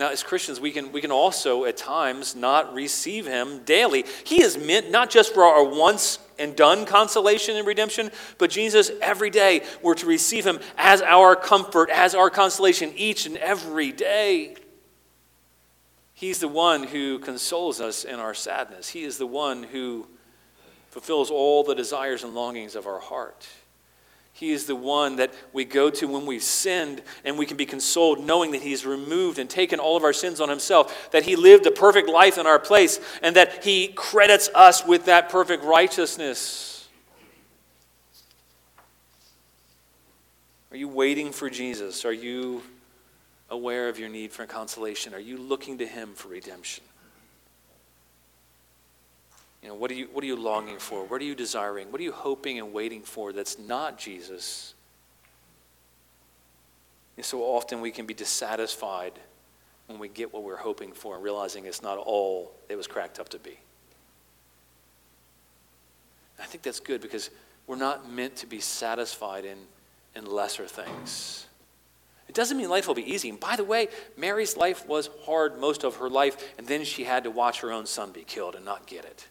Now, 0.00 0.08
as 0.08 0.22
Christians, 0.22 0.58
we 0.58 0.70
can, 0.70 0.92
we 0.92 1.02
can 1.02 1.12
also 1.12 1.66
at 1.66 1.76
times 1.76 2.34
not 2.34 2.72
receive 2.72 3.26
Him 3.26 3.64
daily. 3.64 4.06
He 4.24 4.42
is 4.42 4.56
meant 4.56 4.90
not 4.90 5.10
just 5.10 5.34
for 5.34 5.44
our 5.44 5.62
once 5.62 6.18
and 6.38 6.56
done 6.56 6.86
consolation 6.86 7.54
and 7.54 7.66
redemption, 7.66 8.10
but 8.38 8.48
Jesus, 8.48 8.90
every 9.02 9.28
day, 9.28 9.62
we're 9.82 9.92
to 9.96 10.06
receive 10.06 10.46
Him 10.46 10.58
as 10.78 11.02
our 11.02 11.36
comfort, 11.36 11.90
as 11.90 12.14
our 12.14 12.30
consolation 12.30 12.94
each 12.96 13.26
and 13.26 13.36
every 13.36 13.92
day. 13.92 14.56
He's 16.14 16.38
the 16.38 16.48
one 16.48 16.84
who 16.84 17.18
consoles 17.18 17.78
us 17.78 18.04
in 18.04 18.18
our 18.20 18.32
sadness, 18.32 18.88
He 18.88 19.02
is 19.02 19.18
the 19.18 19.26
one 19.26 19.64
who 19.64 20.06
fulfills 20.88 21.30
all 21.30 21.62
the 21.62 21.74
desires 21.74 22.24
and 22.24 22.34
longings 22.34 22.74
of 22.74 22.86
our 22.86 23.00
heart. 23.00 23.46
He 24.32 24.52
is 24.52 24.64
the 24.64 24.76
one 24.76 25.16
that 25.16 25.34
we 25.52 25.64
go 25.64 25.90
to 25.90 26.06
when 26.06 26.24
we've 26.24 26.42
sinned, 26.42 27.02
and 27.24 27.36
we 27.36 27.44
can 27.44 27.56
be 27.56 27.66
consoled 27.66 28.24
knowing 28.24 28.52
that 28.52 28.62
He's 28.62 28.86
removed 28.86 29.38
and 29.38 29.50
taken 29.50 29.78
all 29.78 29.96
of 29.96 30.04
our 30.04 30.12
sins 30.12 30.40
on 30.40 30.48
Himself, 30.48 31.10
that 31.10 31.24
He 31.24 31.36
lived 31.36 31.66
a 31.66 31.70
perfect 31.70 32.08
life 32.08 32.38
in 32.38 32.46
our 32.46 32.58
place, 32.58 33.00
and 33.22 33.36
that 33.36 33.64
He 33.64 33.88
credits 33.88 34.48
us 34.54 34.86
with 34.86 35.06
that 35.06 35.28
perfect 35.28 35.62
righteousness. 35.64 36.88
Are 40.70 40.76
you 40.76 40.88
waiting 40.88 41.32
for 41.32 41.50
Jesus? 41.50 42.04
Are 42.04 42.12
you 42.12 42.62
aware 43.50 43.88
of 43.88 43.98
your 43.98 44.08
need 44.08 44.32
for 44.32 44.46
consolation? 44.46 45.12
Are 45.12 45.20
you 45.20 45.36
looking 45.36 45.78
to 45.78 45.86
Him 45.86 46.14
for 46.14 46.28
redemption? 46.28 46.84
You 49.62 49.68
know, 49.68 49.74
what 49.74 49.90
are 49.90 49.94
you, 49.94 50.08
what 50.12 50.24
are 50.24 50.26
you 50.26 50.36
longing 50.36 50.78
for? 50.78 51.04
What 51.04 51.20
are 51.20 51.24
you 51.24 51.34
desiring? 51.34 51.92
What 51.92 52.00
are 52.00 52.04
you 52.04 52.12
hoping 52.12 52.58
and 52.58 52.72
waiting 52.72 53.02
for 53.02 53.32
that's 53.32 53.58
not 53.58 53.98
Jesus? 53.98 54.74
And 57.16 57.24
so 57.24 57.42
often 57.42 57.80
we 57.80 57.90
can 57.90 58.06
be 58.06 58.14
dissatisfied 58.14 59.12
when 59.86 59.98
we 59.98 60.08
get 60.08 60.32
what 60.32 60.42
we're 60.42 60.56
hoping 60.56 60.92
for 60.92 61.14
and 61.14 61.22
realizing 61.22 61.66
it's 61.66 61.82
not 61.82 61.98
all 61.98 62.52
it 62.68 62.76
was 62.76 62.86
cracked 62.86 63.20
up 63.20 63.28
to 63.30 63.38
be. 63.38 63.58
I 66.38 66.44
think 66.44 66.62
that's 66.62 66.80
good 66.80 67.02
because 67.02 67.28
we're 67.66 67.76
not 67.76 68.10
meant 68.10 68.36
to 68.36 68.46
be 68.46 68.60
satisfied 68.60 69.44
in, 69.44 69.58
in 70.16 70.24
lesser 70.24 70.66
things. 70.66 71.46
It 72.28 72.34
doesn't 72.34 72.56
mean 72.56 72.70
life 72.70 72.86
will 72.86 72.94
be 72.94 73.12
easy. 73.12 73.28
And 73.28 73.38
by 73.38 73.56
the 73.56 73.64
way, 73.64 73.88
Mary's 74.16 74.56
life 74.56 74.86
was 74.86 75.10
hard 75.26 75.60
most 75.60 75.84
of 75.84 75.96
her 75.96 76.08
life, 76.08 76.54
and 76.56 76.66
then 76.66 76.84
she 76.84 77.04
had 77.04 77.24
to 77.24 77.30
watch 77.30 77.60
her 77.60 77.72
own 77.72 77.86
son 77.86 78.12
be 78.12 78.22
killed 78.22 78.54
and 78.54 78.64
not 78.64 78.86
get 78.86 79.04
it. 79.04 79.26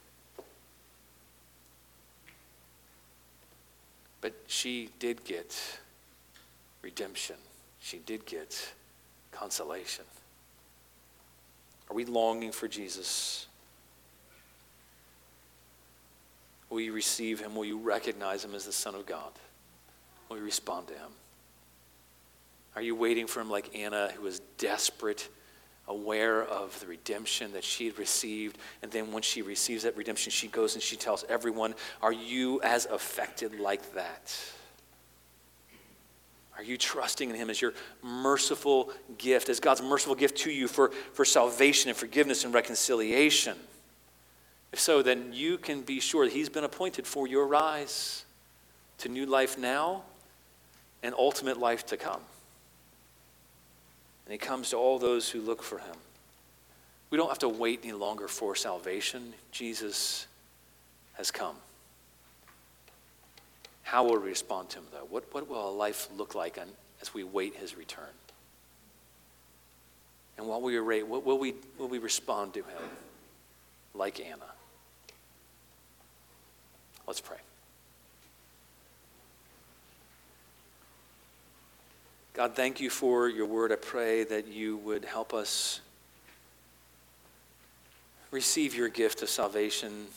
But 4.22 4.34
she 4.48 4.90
did 5.00 5.24
get 5.24 5.80
redemption. 6.82 7.36
She 7.80 8.00
did 8.00 8.26
get 8.26 8.74
consolation. 9.32 10.06
Are 11.90 11.96
we 11.96 12.06
longing 12.06 12.52
for 12.52 12.68
Jesus? 12.68 13.48
Will 16.70 16.82
you 16.82 16.94
receive 16.94 17.40
him? 17.40 17.56
Will 17.56 17.66
you 17.66 17.80
recognize 17.80 18.46
him 18.46 18.54
as 18.54 18.66
the 18.66 18.72
Son 18.72 18.94
of 18.94 19.06
God? 19.06 19.32
Will 20.30 20.38
you 20.38 20.44
respond 20.44 20.88
to 20.88 20.94
him? 20.94 21.12
Are 22.76 22.82
you 22.82 22.96
waiting 22.96 23.26
for 23.26 23.42
him 23.42 23.50
like 23.50 23.76
Anna, 23.76 24.12
who 24.16 24.22
was 24.22 24.40
desperate, 24.58 25.28
aware 25.90 26.44
of 26.44 26.80
the 26.80 26.88
redemption 26.88 27.52
that 27.52 27.64
she 27.66 27.88
had 27.88 28.00
received? 28.00 28.58
And 28.82 28.92
then 28.92 29.12
when 29.12 29.22
she 29.22 29.42
receives 29.42 29.84
that 29.84 29.98
redemption, 29.98 30.32
she 30.32 30.48
goes 30.48 30.76
and 30.76 30.82
she 30.82 30.96
tells 30.96 31.26
everyone, 31.28 31.76
Are 32.02 32.14
you 32.14 32.62
as 32.62 32.86
affected 32.86 33.60
like 33.60 33.94
that? 33.96 34.34
Are 36.60 36.64
you 36.64 36.78
trusting 36.78 37.30
in 37.30 37.36
Him 37.38 37.50
as 37.50 37.62
your 37.62 37.74
merciful 38.04 38.92
gift, 39.18 39.48
as 39.48 39.62
God's 39.62 39.82
merciful 39.82 40.16
gift 40.16 40.38
to 40.40 40.52
you 40.52 40.68
for, 40.68 40.90
for 41.14 41.24
salvation 41.24 41.90
and 41.90 41.98
forgiveness 41.98 42.44
and 42.44 42.54
reconciliation? 42.54 43.58
If 44.74 44.80
so, 44.80 45.02
then 45.02 45.32
you 45.32 45.58
can 45.58 45.82
be 45.82 46.02
sure 46.02 46.26
that 46.26 46.34
He's 46.34 46.50
been 46.50 46.66
appointed 46.66 47.08
for 47.08 47.28
your 47.28 47.48
rise 47.48 48.26
to 49.00 49.10
new 49.10 49.26
life 49.26 49.58
now 49.58 50.04
and 51.02 51.16
ultimate 51.18 51.58
life 51.58 51.86
to 51.88 51.98
come. 51.98 52.22
And 54.30 54.34
He 54.34 54.38
comes 54.38 54.70
to 54.70 54.78
all 54.78 55.00
those 55.00 55.28
who 55.28 55.42
look 55.42 55.64
for 55.64 55.80
Him. 55.80 55.96
We 57.10 57.18
don't 57.18 57.30
have 57.30 57.40
to 57.40 57.50
wait 57.50 57.80
any 57.82 57.94
longer 57.94 58.28
for 58.28 58.56
salvation. 58.56 59.34
Jesus 59.52 60.28
has 61.14 61.32
come. 61.32 61.56
How 63.82 64.04
will 64.04 64.22
we 64.22 64.30
respond 64.30 64.70
to 64.70 64.78
him, 64.78 64.86
though? 64.92 65.08
What, 65.10 65.24
what 65.32 65.50
will 65.50 65.68
a 65.68 65.72
life 65.72 66.10
look 66.16 66.36
like 66.36 66.60
as 67.02 67.12
we 67.12 67.24
wait 67.24 67.56
his 67.56 67.76
return? 67.76 68.06
And 70.38 70.48
while 70.48 70.62
we 70.62 70.80
wait, 70.80 71.08
what 71.08 71.26
will 71.26 71.40
we, 71.40 71.56
will 71.80 71.88
we 71.88 71.98
respond 71.98 72.54
to 72.54 72.60
him 72.60 72.84
like 73.96 74.20
Anna? 74.20 74.46
Let's 77.08 77.20
pray. 77.20 77.38
God, 82.40 82.56
thank 82.56 82.80
you 82.80 82.90
for 82.90 83.28
your 83.28 83.46
word. 83.46 83.70
I 83.74 83.76
pray 83.76 84.24
that 84.24 84.48
you 84.48 84.78
would 84.78 85.04
help 85.04 85.34
us 85.34 85.82
receive 88.32 88.74
your 88.74 88.88
gift 88.88 89.22
of 89.22 89.28
salvation 89.28 90.08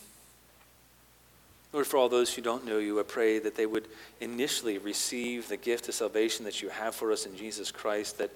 Lord, 1.73 1.87
for 1.87 1.97
all 1.97 2.09
those 2.09 2.33
who 2.33 2.43
don't 2.43 2.65
know 2.65 2.79
you, 2.79 3.01
I 3.01 3.03
pray 3.03 3.39
that 3.41 3.57
they 3.57 3.67
would 3.67 3.89
initially 4.21 4.79
receive 4.79 5.49
the 5.49 5.57
gift 5.57 5.89
of 5.89 5.95
salvation 5.95 6.45
that 6.45 6.63
you 6.63 6.69
have 6.69 6.95
for 6.95 7.11
us 7.11 7.25
in 7.25 7.35
Jesus 7.35 7.73
Christ, 7.73 8.19
that 8.19 8.31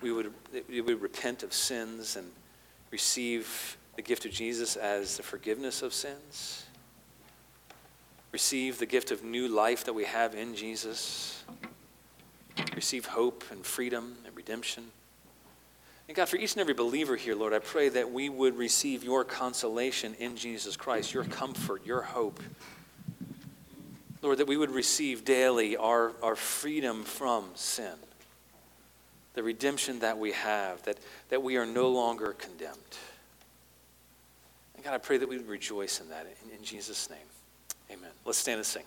we 0.00 0.10
would, 0.10 0.32
that 0.52 0.68
we 0.68 0.80
would 0.80 1.00
repent 1.00 1.42
of 1.42 1.52
sins 1.52 2.16
and 2.16 2.26
receive 2.90 3.76
the 3.96 4.02
gift 4.02 4.24
of 4.24 4.32
Jesus 4.32 4.74
as 4.74 5.18
the 5.18 5.22
forgiveness 5.22 5.82
of 5.82 5.92
sins. 5.92 6.64
Receive 8.32 8.78
the 8.78 8.86
gift 8.86 9.10
of 9.10 9.22
new 9.22 9.48
life 9.48 9.84
that 9.84 9.92
we 9.92 10.04
have 10.04 10.34
in 10.34 10.54
Jesus. 10.54 11.44
Receive 12.74 13.06
hope 13.06 13.44
and 13.50 13.64
freedom 13.64 14.16
and 14.26 14.36
redemption. 14.36 14.84
And 16.08 16.16
God, 16.16 16.28
for 16.28 16.36
each 16.36 16.52
and 16.52 16.60
every 16.60 16.74
believer 16.74 17.16
here, 17.16 17.34
Lord, 17.34 17.52
I 17.52 17.58
pray 17.58 17.90
that 17.90 18.10
we 18.10 18.28
would 18.28 18.56
receive 18.56 19.04
your 19.04 19.24
consolation 19.24 20.14
in 20.18 20.36
Jesus 20.36 20.76
Christ, 20.76 21.12
your 21.12 21.24
comfort, 21.24 21.84
your 21.84 22.00
hope. 22.00 22.42
Lord, 24.22 24.38
that 24.38 24.46
we 24.46 24.56
would 24.56 24.70
receive 24.70 25.24
daily 25.24 25.76
our, 25.76 26.12
our 26.22 26.34
freedom 26.34 27.04
from 27.04 27.44
sin, 27.54 27.92
the 29.34 29.42
redemption 29.42 30.00
that 30.00 30.18
we 30.18 30.32
have, 30.32 30.82
that, 30.84 30.98
that 31.28 31.42
we 31.42 31.56
are 31.56 31.66
no 31.66 31.88
longer 31.88 32.32
condemned. 32.32 32.76
And 34.74 34.84
God, 34.84 34.94
I 34.94 34.98
pray 34.98 35.18
that 35.18 35.28
we 35.28 35.36
would 35.36 35.48
rejoice 35.48 36.00
in 36.00 36.08
that 36.08 36.26
in, 36.44 36.56
in 36.56 36.64
Jesus' 36.64 37.10
name. 37.10 37.18
Amen. 37.90 38.10
Let's 38.24 38.38
stand 38.38 38.58
and 38.58 38.66
sing. 38.66 38.82